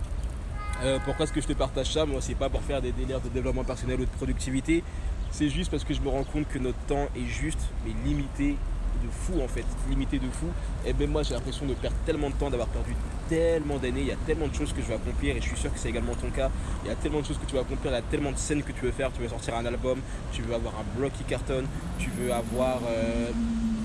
pourquoi 1.04 1.24
est-ce 1.24 1.32
que 1.34 1.42
je 1.42 1.46
te 1.46 1.52
partage 1.52 1.92
ça? 1.92 2.06
Moi, 2.06 2.22
c'est 2.22 2.34
pas 2.34 2.48
pour 2.48 2.62
faire 2.62 2.80
des 2.80 2.92
délires 2.92 3.20
de 3.20 3.28
développement 3.28 3.64
personnel 3.64 4.00
ou 4.00 4.04
de 4.04 4.10
productivité. 4.10 4.82
C'est 5.30 5.48
juste 5.48 5.70
parce 5.70 5.84
que 5.84 5.94
je 5.94 6.00
me 6.00 6.08
rends 6.08 6.24
compte 6.24 6.48
que 6.48 6.58
notre 6.58 6.78
temps 6.86 7.08
est 7.14 7.26
juste, 7.26 7.60
mais 7.84 7.92
limité 8.04 8.56
de 9.02 9.10
fou 9.10 9.40
en 9.42 9.48
fait, 9.48 9.64
limité 9.88 10.18
de 10.18 10.28
fou. 10.30 10.46
Et 10.86 10.92
même 10.92 11.10
moi 11.10 11.22
j'ai 11.22 11.34
l'impression 11.34 11.66
de 11.66 11.74
perdre 11.74 11.96
tellement 12.04 12.30
de 12.30 12.34
temps, 12.34 12.50
d'avoir 12.50 12.68
perdu 12.68 12.94
tellement 13.28 13.78
d'années, 13.78 14.00
il 14.00 14.06
y 14.08 14.12
a 14.12 14.16
tellement 14.26 14.48
de 14.48 14.54
choses 14.54 14.72
que 14.72 14.82
je 14.82 14.86
vais 14.88 14.94
accomplir 14.94 15.36
et 15.36 15.40
je 15.40 15.46
suis 15.46 15.56
sûr 15.56 15.72
que 15.72 15.78
c'est 15.78 15.88
également 15.88 16.14
ton 16.14 16.30
cas. 16.30 16.50
Il 16.84 16.88
y 16.88 16.90
a 16.90 16.96
tellement 16.96 17.20
de 17.20 17.26
choses 17.26 17.38
que 17.38 17.46
tu 17.46 17.54
vas 17.54 17.60
accomplir, 17.60 17.92
il 17.92 17.94
y 17.94 17.98
a 17.98 18.02
tellement 18.02 18.32
de 18.32 18.36
scènes 18.36 18.62
que 18.62 18.72
tu 18.72 18.82
veux 18.82 18.90
faire, 18.90 19.12
tu 19.12 19.22
veux 19.22 19.28
sortir 19.28 19.54
un 19.54 19.64
album, 19.64 20.00
tu 20.32 20.42
veux 20.42 20.54
avoir 20.54 20.74
un 20.74 20.98
blog 20.98 21.12
qui 21.12 21.24
cartonne, 21.24 21.66
tu 21.98 22.10
veux 22.10 22.32
avoir... 22.32 22.80
Euh, 22.88 23.30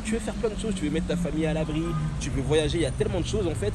tu 0.03 0.13
veux 0.13 0.19
faire 0.19 0.35
plein 0.35 0.49
de 0.49 0.59
choses, 0.59 0.75
tu 0.75 0.85
veux 0.85 0.91
mettre 0.91 1.07
ta 1.07 1.17
famille 1.17 1.47
à 1.47 1.53
l'abri, 1.53 1.83
tu 2.19 2.29
veux 2.29 2.41
voyager, 2.41 2.77
il 2.77 2.83
y 2.83 2.85
a 2.85 2.91
tellement 2.91 3.21
de 3.21 3.25
choses 3.25 3.47
en 3.47 3.55
fait. 3.55 3.73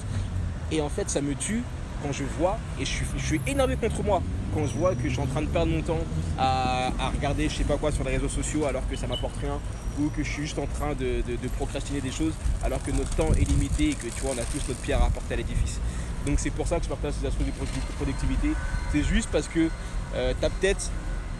Et 0.71 0.81
en 0.81 0.89
fait 0.89 1.11
ça 1.11 1.21
me 1.21 1.35
tue 1.35 1.63
quand 2.02 2.12
je 2.12 2.25
vois, 2.38 2.59
et 2.80 2.85
je 2.85 3.04
suis, 3.19 3.40
énervé 3.47 3.76
contre 3.76 4.02
moi, 4.02 4.23
quand 4.54 4.66
je 4.66 4.75
vois 4.75 4.95
que 4.95 5.04
je 5.04 5.11
suis 5.11 5.21
en 5.21 5.26
train 5.26 5.42
de 5.42 5.47
perdre 5.47 5.73
mon 5.73 5.83
temps 5.83 6.00
à, 6.38 6.90
regarder 7.14 7.49
je 7.49 7.57
sais 7.57 7.64
pas 7.64 7.76
quoi 7.76 7.92
sur 7.92 8.04
les 8.04 8.12
réseaux 8.12 8.28
sociaux 8.28 8.64
alors 8.66 8.83
que 8.88 8.97
ça 8.97 9.07
m'apporte 9.07 9.37
rien, 9.40 9.59
ou 9.99 10.09
que 10.09 10.23
je 10.23 10.30
suis 10.30 10.42
juste 10.42 10.59
en 10.59 10.66
train 10.66 10.95
de, 10.95 11.23
procrastiner 11.57 12.00
des 12.00 12.11
choses 12.12 12.33
alors 12.62 12.83
que 12.83 12.90
notre 12.90 13.11
temps 13.11 13.33
est 13.33 13.49
limité 13.49 13.90
et 13.90 13.95
que 13.95 14.09
tu 14.09 14.21
vois 14.23 14.33
on 14.35 14.38
a 14.38 14.45
tous 14.45 14.66
notre 14.69 14.80
pierre 14.80 15.02
à 15.02 15.07
apporter 15.07 15.35
à 15.35 15.37
l'édifice. 15.37 15.80
Donc 16.26 16.38
c'est 16.38 16.50
pour 16.50 16.66
ça 16.66 16.78
que 16.78 16.85
je 16.85 16.88
partage 16.88 17.14
ces 17.21 17.26
aspects 17.26 17.45
de 17.45 17.52
productivité. 17.97 18.49
C'est 18.92 19.02
juste 19.02 19.28
parce 19.33 19.49
que 19.49 19.69
euh, 20.14 20.35
tu 20.38 20.45
as 20.45 20.50
peut-être 20.50 20.90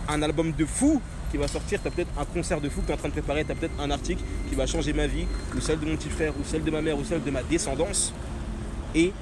un 0.09 0.23
album 0.23 0.53
de 0.53 0.65
fou 0.65 1.01
qui 1.31 1.37
va 1.37 1.49
sortir, 1.49 1.81
tu 1.81 1.89
as 1.89 1.91
peut-être 1.91 2.11
un 2.19 2.25
concert 2.25 2.61
de 2.61 2.69
fou 2.69 2.81
que 2.81 2.87
tu 2.87 2.93
es 2.93 2.95
en 2.95 2.99
train 2.99 3.09
de 3.09 3.13
préparer, 3.13 3.45
tu 3.45 3.53
as 3.53 3.55
peut-être 3.55 3.81
un 3.81 3.91
article 3.91 4.23
qui 4.49 4.55
va 4.55 4.67
changer 4.67 4.93
ma 4.93 5.07
vie, 5.07 5.27
ou 5.57 5.61
celle 5.61 5.79
de 5.79 5.87
mon 5.87 5.97
petit 5.97 6.09
frère, 6.09 6.33
ou 6.39 6.45
celle 6.45 6.65
de 6.65 6.71
ma 6.71 6.83
mère, 6.83 6.99
ou 6.99 7.05
celle 7.05 7.23
de 7.23 7.31
ma 7.31 7.43
descendance. 7.43 8.13
Et 8.95 9.13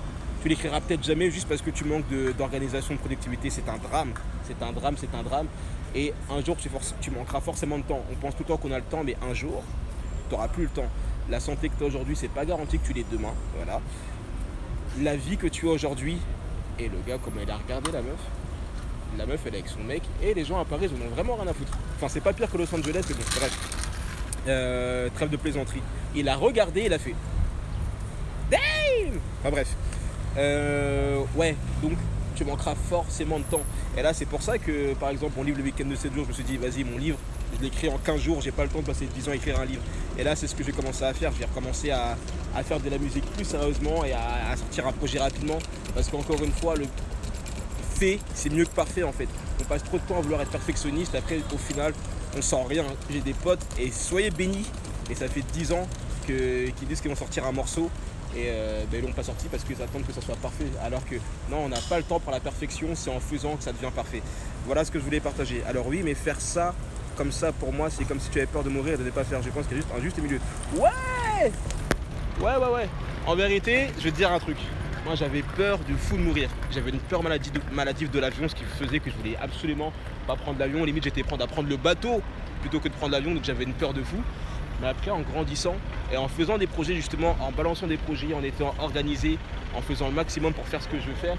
tu 0.43 0.49
l'écriras 0.49 0.81
peut-être 0.81 1.05
jamais 1.05 1.31
juste 1.31 1.49
parce 1.49 1.63
que 1.63 1.71
tu 1.71 1.85
manques 1.85 2.05
d'organisation, 2.37 2.95
de, 2.95 3.01
productivité. 3.01 3.51
C'est 3.51 3.69
un 3.69 3.77
drame. 3.77 4.13
C'est 4.45 4.63
un 4.63 4.73
drame, 4.73 4.97
c'est 4.97 5.15
un 5.15 5.23
drame. 5.23 5.47
Et 5.95 6.13
un 6.31 6.45
jour, 6.45 6.57
tu, 6.57 6.69
tu, 7.01 7.11
manqueras 7.11 7.41
forcément 7.41 7.79
de 7.79 7.83
temps. 7.83 8.03
On 8.11 8.15
pense 8.15 8.37
tout 8.37 8.43
le 8.43 8.49
temps 8.49 8.57
qu'on 8.57 8.73
a 8.73 8.79
le 8.79 8.85
temps, 8.85 9.03
mais 9.05 9.17
un 9.29 9.35
jour, 9.35 9.63
tu 10.29 10.35
n'auras 10.35 10.49
plus 10.49 10.65
le 10.65 10.69
temps. 10.69 10.89
La 11.31 11.41
santé 11.41 11.69
que 11.69 11.75
tu 11.77 11.85
as 11.85 11.87
aujourd'hui, 11.87 12.17
c'est 12.17 12.29
pas 12.29 12.45
garanti 12.45 12.79
que 12.79 12.87
tu 12.87 12.93
l'aies 12.93 13.05
demain. 13.11 13.33
Voilà. 13.57 13.81
La 15.01 15.17
vie 15.17 15.37
que 15.37 15.47
tu 15.47 15.69
as 15.69 15.73
aujourd'hui, 15.73 16.19
et 16.79 16.89
le 16.89 16.99
gars, 17.07 17.19
comment 17.23 17.41
il 17.43 17.51
a 17.51 17.57
regardé 17.57 17.91
la 17.91 18.03
meuf 18.03 18.19
La 19.17 19.27
meuf, 19.27 19.41
elle 19.47 19.55
est 19.55 19.59
avec 19.59 19.69
son 19.69 19.83
mec, 19.83 20.03
et 20.23 20.35
les 20.35 20.45
gens 20.45 20.61
à 20.61 20.65
Paris, 20.65 20.89
ils 20.91 21.03
en 21.03 21.07
ont 21.07 21.11
vraiment 21.11 21.35
rien 21.37 21.49
à 21.49 21.55
foutre. 21.55 21.77
Enfin, 21.97 22.09
c'est 22.09 22.21
pas 22.21 22.33
pire 22.33 22.51
que 22.51 22.57
Los 22.57 22.73
Angeles, 22.75 23.05
mais 23.09 23.15
bon, 23.15 23.23
bref. 23.37 23.59
Euh, 24.47 25.09
trêve 25.15 25.31
de 25.31 25.37
plaisanterie. 25.37 25.83
Il 26.15 26.29
a 26.29 26.37
regardé, 26.37 26.83
il 26.83 26.93
a 26.93 26.99
fait. 26.99 27.15
Damn 28.51 29.19
Enfin 29.41 29.51
bref. 29.51 29.75
Euh, 30.37 31.23
ouais, 31.37 31.57
donc 31.83 31.93
tu 32.39 32.45
manqueras 32.45 32.75
forcément 32.89 33.39
de 33.39 33.45
temps. 33.45 33.63
Et 33.97 34.03
là, 34.03 34.15
c'est 34.15 34.27
pour 34.27 34.43
ça 34.43 34.59
que, 34.59 34.95
par 34.95 35.11
exemple, 35.11 35.33
mon 35.37 35.43
livre 35.43 35.59
Le 35.59 35.65
week-end 35.65 35.87
de 35.87 35.97
7 35.97 36.15
jours, 36.15 36.25
je 36.25 36.29
me 36.29 36.35
suis 36.35 36.45
dit, 36.45 36.57
vas-y, 36.57 36.85
mon 36.85 36.97
livre, 36.97 37.19
je 37.57 37.63
l'écris 37.63 37.89
en 37.89 37.99
15 37.99 38.21
jours, 38.21 38.41
j'ai 38.41 38.53
pas 38.53 38.63
le 38.63 38.69
temps 38.69 38.81
de 38.81 38.85
passer 38.85 39.07
10 39.07 39.29
ans 39.29 39.33
à 39.33 39.35
écrire 39.35 39.59
un 39.59 39.65
livre. 39.65 39.83
Et 40.17 40.23
là, 40.23 40.37
c'est 40.37 40.47
ce 40.47 40.55
que 40.55 40.63
j'ai 40.63 40.73
commencé 40.73 41.03
à 41.05 41.13
faire. 41.13 41.33
Je 41.33 41.39
vais 41.39 41.47
recommencer 41.47 41.91
à, 41.91 42.17
faire 42.63 42.79
de 42.81 42.91
la 42.91 42.99
musique 42.99 43.25
plus 43.33 43.45
sérieusement 43.45 44.05
et 44.05 44.13
à, 44.13 44.57
sortir 44.57 44.87
un 44.87 44.93
projet 44.93 45.19
rapidement. 45.19 45.59
Parce 45.95 46.09
qu'encore 46.09 46.43
une 46.43 46.53
fois, 46.53 46.77
le 46.77 46.87
fait, 47.95 48.21
c'est 48.35 48.53
mieux 48.53 48.65
que 48.65 48.71
parfait 48.71 49.03
en 49.03 49.13
fait. 49.13 49.29
On 49.61 49.65
passe 49.65 49.83
trop 49.83 49.99
de 49.99 50.03
temps 50.03 50.19
à 50.19 50.21
vouloir 50.21 50.41
être 50.41 50.51
perfectionniste. 50.51 51.15
Après, 51.17 51.41
au 51.53 51.59
final, 51.59 51.93
on 52.37 52.43
sent 52.43 52.65
rien. 52.69 52.85
J'ai 53.11 53.21
des 53.21 53.35
potes 53.35 53.65
et 53.79 53.91
soyez 53.91 54.31
bénis. 54.31 54.67
Et 55.11 55.15
ça 55.15 55.27
fait 55.27 55.43
10 55.53 55.73
ans 55.73 55.89
qu'ils 56.27 56.89
disent 56.89 57.01
qu'ils 57.01 57.11
vont 57.11 57.17
sortir 57.17 57.47
un 57.47 57.53
morceau 57.53 57.91
et 58.35 58.47
euh, 58.49 58.85
ben, 58.91 59.01
ils 59.03 59.07
l'ont 59.07 59.13
pas 59.13 59.23
sorti 59.23 59.49
parce 59.49 59.65
qu'ils 59.65 59.81
attendent 59.83 60.07
que 60.07 60.13
ça 60.13 60.21
soit 60.21 60.37
parfait. 60.37 60.67
Alors 60.83 61.05
que 61.05 61.17
non, 61.51 61.65
on 61.65 61.69
n'a 61.69 61.81
pas 61.89 61.99
le 61.99 62.05
temps 62.05 62.21
pour 62.21 62.33
la 62.33 62.41
perfection, 62.41 62.89
c'est 62.95 63.11
en 63.11 63.21
faisant 63.21 63.57
que 63.57 63.65
ça 63.65 63.73
devient 63.73 63.91
parfait. 63.95 64.23
Voilà 64.67 64.85
ce 64.85 64.91
que 64.91 64.99
je 64.99 65.05
voulais 65.05 65.21
partager. 65.21 65.63
Alors 65.67 65.87
oui, 65.87 66.03
mais 66.05 66.15
faire 66.15 66.41
ça 66.41 66.75
comme 67.17 67.33
ça, 67.33 67.51
pour 67.53 67.73
moi, 67.73 67.91
c'est 67.91 68.05
comme 68.05 68.21
si 68.21 68.31
tu 68.31 68.39
avais 68.39 68.47
peur 68.47 68.63
de 68.63 68.71
mourir 68.71 68.95
et 68.95 68.97
de 68.97 69.03
ne 69.03 69.11
pas 69.11 69.25
faire. 69.25 69.43
Je 69.43 69.51
pense 69.51 69.67
qu'il 69.67 69.77
y 69.77 69.81
a 69.81 69.83
juste 69.83 69.95
un 69.97 70.01
juste 70.01 70.19
milieu. 70.19 70.39
Ouais 70.77 71.51
Ouais, 72.41 72.57
ouais, 72.57 72.73
ouais. 72.73 72.89
En 73.27 73.35
vérité, 73.35 73.89
je 73.99 74.05
vais 74.05 74.13
te 74.13 74.17
dire 74.17 74.31
un 74.31 74.39
truc. 74.39 74.57
Moi, 75.05 75.17
j'avais 75.17 75.43
peur 75.57 75.81
de 75.81 75.95
fou 75.97 76.17
de 76.17 76.23
mourir. 76.23 76.49
J'avais 76.71 76.91
une 76.91 77.01
peur 77.01 77.23
maladive 77.73 78.11
de 78.11 78.19
l'avion, 78.21 78.49
ce 78.49 78.55
qui 78.55 78.63
faisait 78.63 79.01
que 79.01 79.11
je 79.11 79.17
voulais 79.17 79.37
absolument 79.41 79.93
pas 80.29 80.37
prendre 80.37 80.59
l'avion. 80.61 80.85
Limite, 80.85 81.05
j'étais 81.05 81.25
prendre 81.25 81.43
à 81.43 81.49
prendre 81.49 81.69
le 81.69 81.77
bateau 81.77 82.23
plutôt 82.61 82.79
que 82.79 82.89
de 82.89 82.93
prendre 82.95 83.13
l'avion, 83.13 83.35
donc 83.35 83.43
j'avais 83.45 83.65
une 83.65 83.73
peur 83.73 83.93
de 83.95 84.03
fou. 84.03 84.19
Mais 84.81 84.89
après, 84.89 85.11
en 85.11 85.21
grandissant 85.21 85.75
et 86.13 86.17
en 86.17 86.29
faisant 86.29 86.59
des 86.59 86.67
projets, 86.67 86.95
justement, 86.95 87.37
en 87.41 87.51
balançant 87.51 87.87
des 87.87 87.97
projets, 87.97 88.33
en 88.35 88.43
étant 88.43 88.75
organisé, 88.79 89.39
en 89.75 89.81
faisant 89.83 90.09
le 90.09 90.15
maximum 90.15 90.53
pour 90.53 90.67
faire 90.67 90.83
ce 90.83 90.89
que 90.89 91.01
je 91.01 91.07
veux 91.07 91.15
faire, 91.15 91.37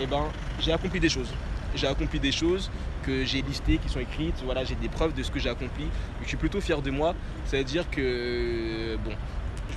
eh 0.00 0.06
ben, 0.06 0.24
j'ai 0.60 0.72
accompli 0.72 1.00
des 1.00 1.08
choses. 1.08 1.32
J'ai 1.74 1.86
accompli 1.86 2.20
des 2.20 2.32
choses 2.32 2.70
que 3.02 3.24
j'ai 3.24 3.42
listées, 3.42 3.78
qui 3.78 3.88
sont 3.88 4.00
écrites. 4.00 4.42
Voilà, 4.44 4.64
j'ai 4.64 4.74
des 4.74 4.88
preuves 4.88 5.14
de 5.14 5.22
ce 5.22 5.30
que 5.30 5.38
j'ai 5.38 5.48
accompli. 5.48 5.86
Je 6.22 6.28
suis 6.28 6.36
plutôt 6.36 6.60
fier 6.60 6.82
de 6.82 6.90
moi. 6.90 7.14
Ça 7.46 7.56
veut 7.56 7.64
dire 7.64 7.88
que, 7.90 8.96
bon, 9.04 9.12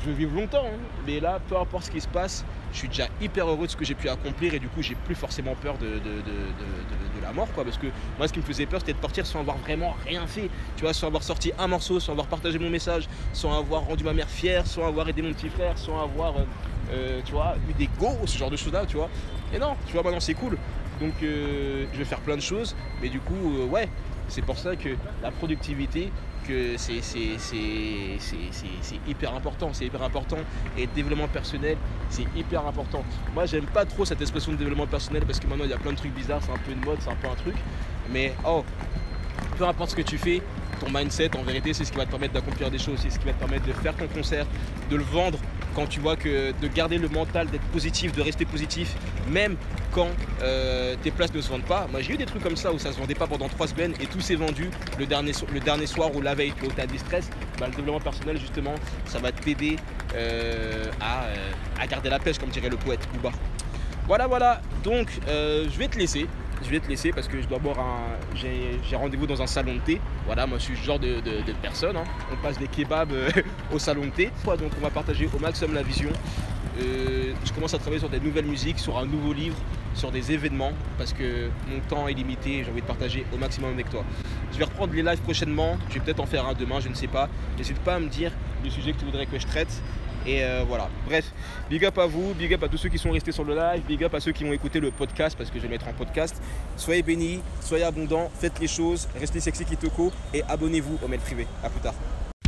je 0.02 0.10
veux 0.10 0.16
vivre 0.16 0.36
longtemps, 0.36 0.66
hein. 0.66 0.80
mais 1.06 1.20
là, 1.20 1.40
peu 1.50 1.58
importe 1.58 1.86
ce 1.86 1.92
qui 1.92 2.02
se 2.02 2.08
passe, 2.08 2.46
je 2.72 2.78
suis 2.78 2.88
déjà 2.88 3.08
hyper 3.22 3.48
heureux 3.50 3.66
de 3.66 3.72
ce 3.72 3.76
que 3.76 3.84
j'ai 3.84 3.96
pu 3.96 4.08
accomplir 4.10 4.54
et 4.54 4.60
du 4.60 4.68
coup, 4.68 4.82
j'ai 4.82 4.96
plus 4.96 5.16
forcément 5.16 5.56
peur 5.56 5.78
de, 5.78 6.00
la 7.22 7.34
mort, 7.34 7.52
quoi. 7.54 7.64
Parce 7.64 7.78
que 7.78 7.88
moi, 8.18 8.28
ce 8.28 8.34
qui 8.34 8.40
me 8.40 8.46
faisait 8.46 8.66
peur, 8.66 8.80
c'était 8.80 8.94
de 8.94 9.00
partir 9.00 9.26
sans 9.26 9.40
avoir 9.40 9.58
vraiment 9.58 9.96
rien 10.06 10.26
fait, 10.26 10.50
tu 10.78 10.84
vois, 10.84 10.94
sans 10.94 11.08
avoir 11.08 11.24
sorti 11.24 11.52
un 11.58 11.68
morceau, 11.68 12.00
sans 12.00 12.14
avoir 12.14 12.28
partagé 12.28 12.60
mon 12.60 12.70
message, 12.70 13.08
sans 13.34 13.58
avoir 13.58 13.86
rendu 13.86 14.04
ma 14.04 14.14
mère 14.14 14.30
fière, 14.30 14.66
sans 14.66 14.88
avoir 14.88 15.10
aidé 15.10 15.22
mon 15.22 15.34
petit 15.34 15.50
frère, 15.50 15.78
sans 15.78 16.02
avoir, 16.02 16.38
euh, 16.38 16.44
euh, 16.92 17.22
tu 17.26 17.34
vois, 17.34 17.56
eu 17.70 17.74
des 17.74 17.90
go, 18.00 18.10
ce 18.26 18.38
genre 18.38 18.52
de 18.52 18.58
choses-là, 18.58 18.86
tu 18.88 18.98
vois. 18.98 19.10
Et 19.54 19.60
non, 19.60 19.76
tu 19.86 19.94
vois, 19.94 20.04
maintenant 20.04 20.20
c'est 20.20 20.34
cool. 20.34 20.58
Donc, 21.02 21.14
euh, 21.24 21.86
je 21.94 21.98
vais 21.98 22.06
faire 22.06 22.20
plein 22.20 22.36
de 22.36 22.42
choses, 22.42 22.76
mais 23.02 23.10
du 23.10 23.20
coup, 23.20 23.68
ouais, 23.70 23.90
c'est 24.28 24.44
pour 24.44 24.58
ça 24.58 24.76
que 24.76 24.90
la 25.22 25.32
productivité, 25.32 26.12
c'est 26.78 26.92
hyper 29.08 29.34
important. 29.34 29.70
C'est 29.74 29.86
hyper 29.86 30.04
important. 30.04 30.38
Et 30.78 30.88
développement 30.88 31.28
personnel, 31.28 31.78
c'est 32.10 32.26
hyper 32.36 32.66
important. 32.66 33.04
Moi, 33.34 33.46
j'aime 33.46 33.66
pas 33.66 33.86
trop 33.86 34.06
cette 34.06 34.22
expression 34.22 34.52
de 34.52 34.58
développement 34.58 34.88
personnel 34.88 35.24
parce 35.26 35.40
que 35.40 35.48
maintenant, 35.48 35.66
il 35.66 35.72
y 35.72 35.74
a 35.74 35.78
plein 35.78 35.92
de 35.92 35.98
trucs 35.98 36.14
bizarres. 36.14 36.42
C'est 36.44 36.52
un 36.52 36.58
peu 36.58 36.72
une 36.72 36.84
mode, 36.84 36.98
c'est 37.02 37.10
un 37.10 37.16
peu 37.16 37.28
un 37.28 37.36
truc. 37.36 37.56
Mais 38.12 38.34
oh, 38.46 38.64
peu 39.58 39.66
importe 39.66 39.92
ce 39.92 39.96
que 39.96 40.02
tu 40.02 40.18
fais, 40.18 40.42
ton 40.80 40.90
mindset, 40.92 41.36
en 41.38 41.44
vérité, 41.44 41.74
c'est 41.74 41.86
ce 41.86 41.92
qui 41.92 41.98
va 41.98 42.06
te 42.06 42.12
permettre 42.12 42.34
d'accomplir 42.34 42.72
des 42.72 42.80
choses. 42.80 43.00
C'est 43.02 43.10
ce 43.10 43.20
qui 43.20 43.26
va 43.26 43.34
te 43.34 43.40
permettre 43.40 43.66
de 43.66 43.74
faire 43.74 43.96
ton 43.96 44.08
concert, 44.08 44.46
de 44.90 44.96
le 44.96 45.04
vendre 45.04 45.38
quand 45.76 45.88
tu 45.88 46.00
vois 46.00 46.16
que 46.16 46.52
de 46.60 46.68
garder 46.68 46.98
le 46.98 47.10
mental, 47.10 47.48
d'être 47.50 47.68
positif, 47.68 48.12
de 48.14 48.22
rester 48.22 48.46
positif, 48.46 48.96
même 49.30 49.56
quand 49.92 50.10
euh, 50.42 50.96
tes 51.02 51.12
places 51.12 51.34
ne 51.34 51.42
se 51.42 51.50
vendent 51.50 51.64
pas. 51.64 51.88
Moi 51.92 52.02
j'ai 52.02 52.14
eu 52.14 52.18
des 52.18 52.26
trucs 52.26 52.44
comme 52.44 52.56
ça 52.56 52.72
où 52.72 52.80
ça 52.80 52.92
se 52.92 52.98
vendait 52.98 53.16
pas 53.16 53.28
pendant 53.28 53.48
trois 53.48 53.68
semaines 53.68 53.94
et 54.00 54.06
tout 54.06 54.20
s'est 54.22 54.36
vendu 54.36 54.70
le 54.98 55.06
dernier, 55.06 55.32
le 55.54 55.60
dernier 55.60 55.86
soir 55.86 56.14
ou 56.16 56.22
la 56.22 56.36
veille, 56.36 56.54
où 56.64 56.72
tu 56.72 56.82
as 56.82 56.88
des 56.88 56.98
stress. 56.98 57.30
Bah, 57.60 57.68
le 57.68 57.76
développement 57.76 58.00
personnel 58.00 58.38
justement, 58.38 58.76
ça 59.06 59.20
va 59.20 59.32
t'aider 59.32 59.78
euh, 60.16 60.86
euh, 61.02 61.52
à, 61.80 61.88
garder 61.88 62.10
la 62.10 62.20
pêche 62.20 62.40
comme 62.40 62.50
dirait 62.50 62.70
le 62.70 62.78
poète 62.78 63.08
Bouba. 63.14 63.32
Voilà 64.08 64.26
voilà, 64.28 64.62
donc 64.84 65.08
je 65.28 65.78
vais 65.78 65.88
te 65.88 66.00
laisser 66.00 66.26
je 66.64 66.70
vais 66.70 66.80
te 66.80 66.88
laisser 66.88 67.12
parce 67.12 67.28
que 67.28 67.42
je 67.42 67.48
dois 67.48 67.60
boire 67.60 67.80
un. 67.80 68.36
J'ai 68.36 68.96
rendez-vous 68.96 69.28
dans 69.28 69.42
un 69.42 69.48
salon 69.48 69.76
de 69.76 69.80
thé. 69.80 70.02
Voilà, 70.26 70.46
moi 70.48 70.58
je 70.58 70.64
suis 70.64 70.78
ce 70.78 70.84
genre 70.84 71.00
de, 71.00 71.22
personne. 71.62 71.98
Hein. 71.98 72.04
On 72.32 72.36
passe 72.38 72.58
des 72.58 72.68
kebabs 72.68 73.12
euh, 73.12 73.30
au 73.74 73.80
salon 73.80 74.06
de 74.06 74.12
thé. 74.12 74.32
Donc 74.46 74.72
on 74.78 74.82
va 74.82 74.90
partager 74.90 75.30
au 75.34 75.40
maximum 75.40 75.74
la 75.74 75.84
vision. 75.84 76.10
Euh, 76.82 77.34
je 77.44 77.52
commence 77.52 77.74
à 77.74 77.78
travailler 77.78 78.00
sur 78.00 78.10
des 78.10 78.20
nouvelles 78.20 78.46
musiques, 78.46 78.80
sur 78.80 78.98
un 78.98 79.06
nouveau 79.06 79.34
livre, 79.34 79.58
sur 79.96 80.12
des 80.12 80.32
événements 80.32 80.72
parce 80.98 81.14
que 81.14 81.50
mon 81.70 81.80
temps 81.90 82.08
est 82.08 82.14
limité 82.14 82.60
et 82.60 82.64
j'ai 82.64 82.72
envie 82.72 82.82
de 82.82 82.88
partager 82.88 83.26
au 83.34 83.38
maximum 83.38 83.74
avec 83.74 83.90
toi. 83.90 84.04
Je 84.54 84.58
vais 84.58 84.66
reprendre 84.66 84.94
les 84.94 85.02
lives 85.02 85.22
prochainement. 85.22 85.78
Je 85.90 85.96
vais 85.96 86.00
peut-être 86.02 86.20
en 86.20 86.26
faire 86.26 86.46
un 86.48 86.54
demain, 86.54 86.80
je 86.80 86.90
ne 86.90 86.94
sais 86.94 87.08
pas. 87.08 87.30
N'hésite 87.58 87.80
pas 87.80 87.96
à 87.96 88.00
me 88.00 88.08
dire 88.08 88.32
le 88.64 88.70
sujet 88.70 88.94
que 88.94 89.00
tu 89.00 89.06
voudrais 89.06 89.26
que 89.26 89.40
je 89.40 89.48
traite. 89.48 89.82
Et 90.26 90.44
euh, 90.44 90.64
voilà. 90.68 90.90
Bref, 91.06 91.26
big 91.70 91.86
up 91.86 91.98
à 91.98 92.06
vous, 92.06 92.34
big 92.34 92.54
up 92.54 92.64
à 92.64 92.68
tous 92.68 92.78
ceux 92.78 92.90
qui 92.90 92.98
sont 92.98 93.12
restés 93.12 93.32
sur 93.32 93.44
le 93.44 93.56
live, 93.56 93.82
big 93.88 94.04
up 94.04 94.14
à 94.14 94.20
ceux 94.20 94.32
qui 94.32 94.44
vont 94.44 94.54
écouter 94.54 94.80
le 94.80 94.92
podcast 94.92 95.38
parce 95.38 95.50
que 95.50 95.58
je 95.58 95.64
vais 95.64 95.70
mettre 95.70 95.88
en 95.88 95.94
podcast. 95.94 96.42
Soyez 96.78 97.02
bénis, 97.02 97.42
soyez 97.62 97.84
abondants, 97.84 98.30
faites 98.40 98.60
les 98.60 98.68
choses, 98.68 99.08
restez 99.20 99.40
sexy 99.40 99.66
Kitoko 99.66 100.12
et 100.34 100.44
abonnez-vous 100.44 101.00
au 101.04 101.08
mail 101.08 101.20
privé. 101.20 101.48
A 101.64 101.70
plus 101.70 101.82
tard. 101.82 101.94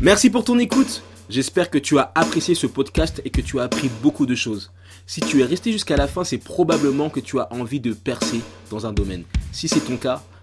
Merci 0.02 0.30
pour 0.30 0.44
ton 0.44 0.58
écoute. 0.60 1.04
J'espère 1.30 1.70
que 1.70 1.78
tu 1.78 1.98
as 1.98 2.12
apprécié 2.16 2.56
ce 2.56 2.68
podcast 2.68 3.22
et 3.24 3.30
que 3.30 3.40
tu 3.40 3.60
as 3.60 3.64
appris 3.64 3.90
beaucoup 4.02 4.26
de 4.26 4.36
choses. 4.36 4.72
Si 5.06 5.22
tu 5.22 5.42
es 5.42 5.46
resté 5.46 5.72
jusqu'à 5.72 5.96
la 5.96 6.08
fin, 6.08 6.24
c'est 6.24 6.38
probablement 6.38 7.10
que 7.10 7.20
tu 7.20 7.40
as 7.40 7.52
envie 7.54 7.80
de 7.80 7.94
percer 7.94 8.42
dans 8.70 8.86
un 8.86 8.92
domaine. 8.92 9.24
Si 9.52 9.70
c'est 9.70 9.80
ton 9.80 9.98
cas, 9.98 10.24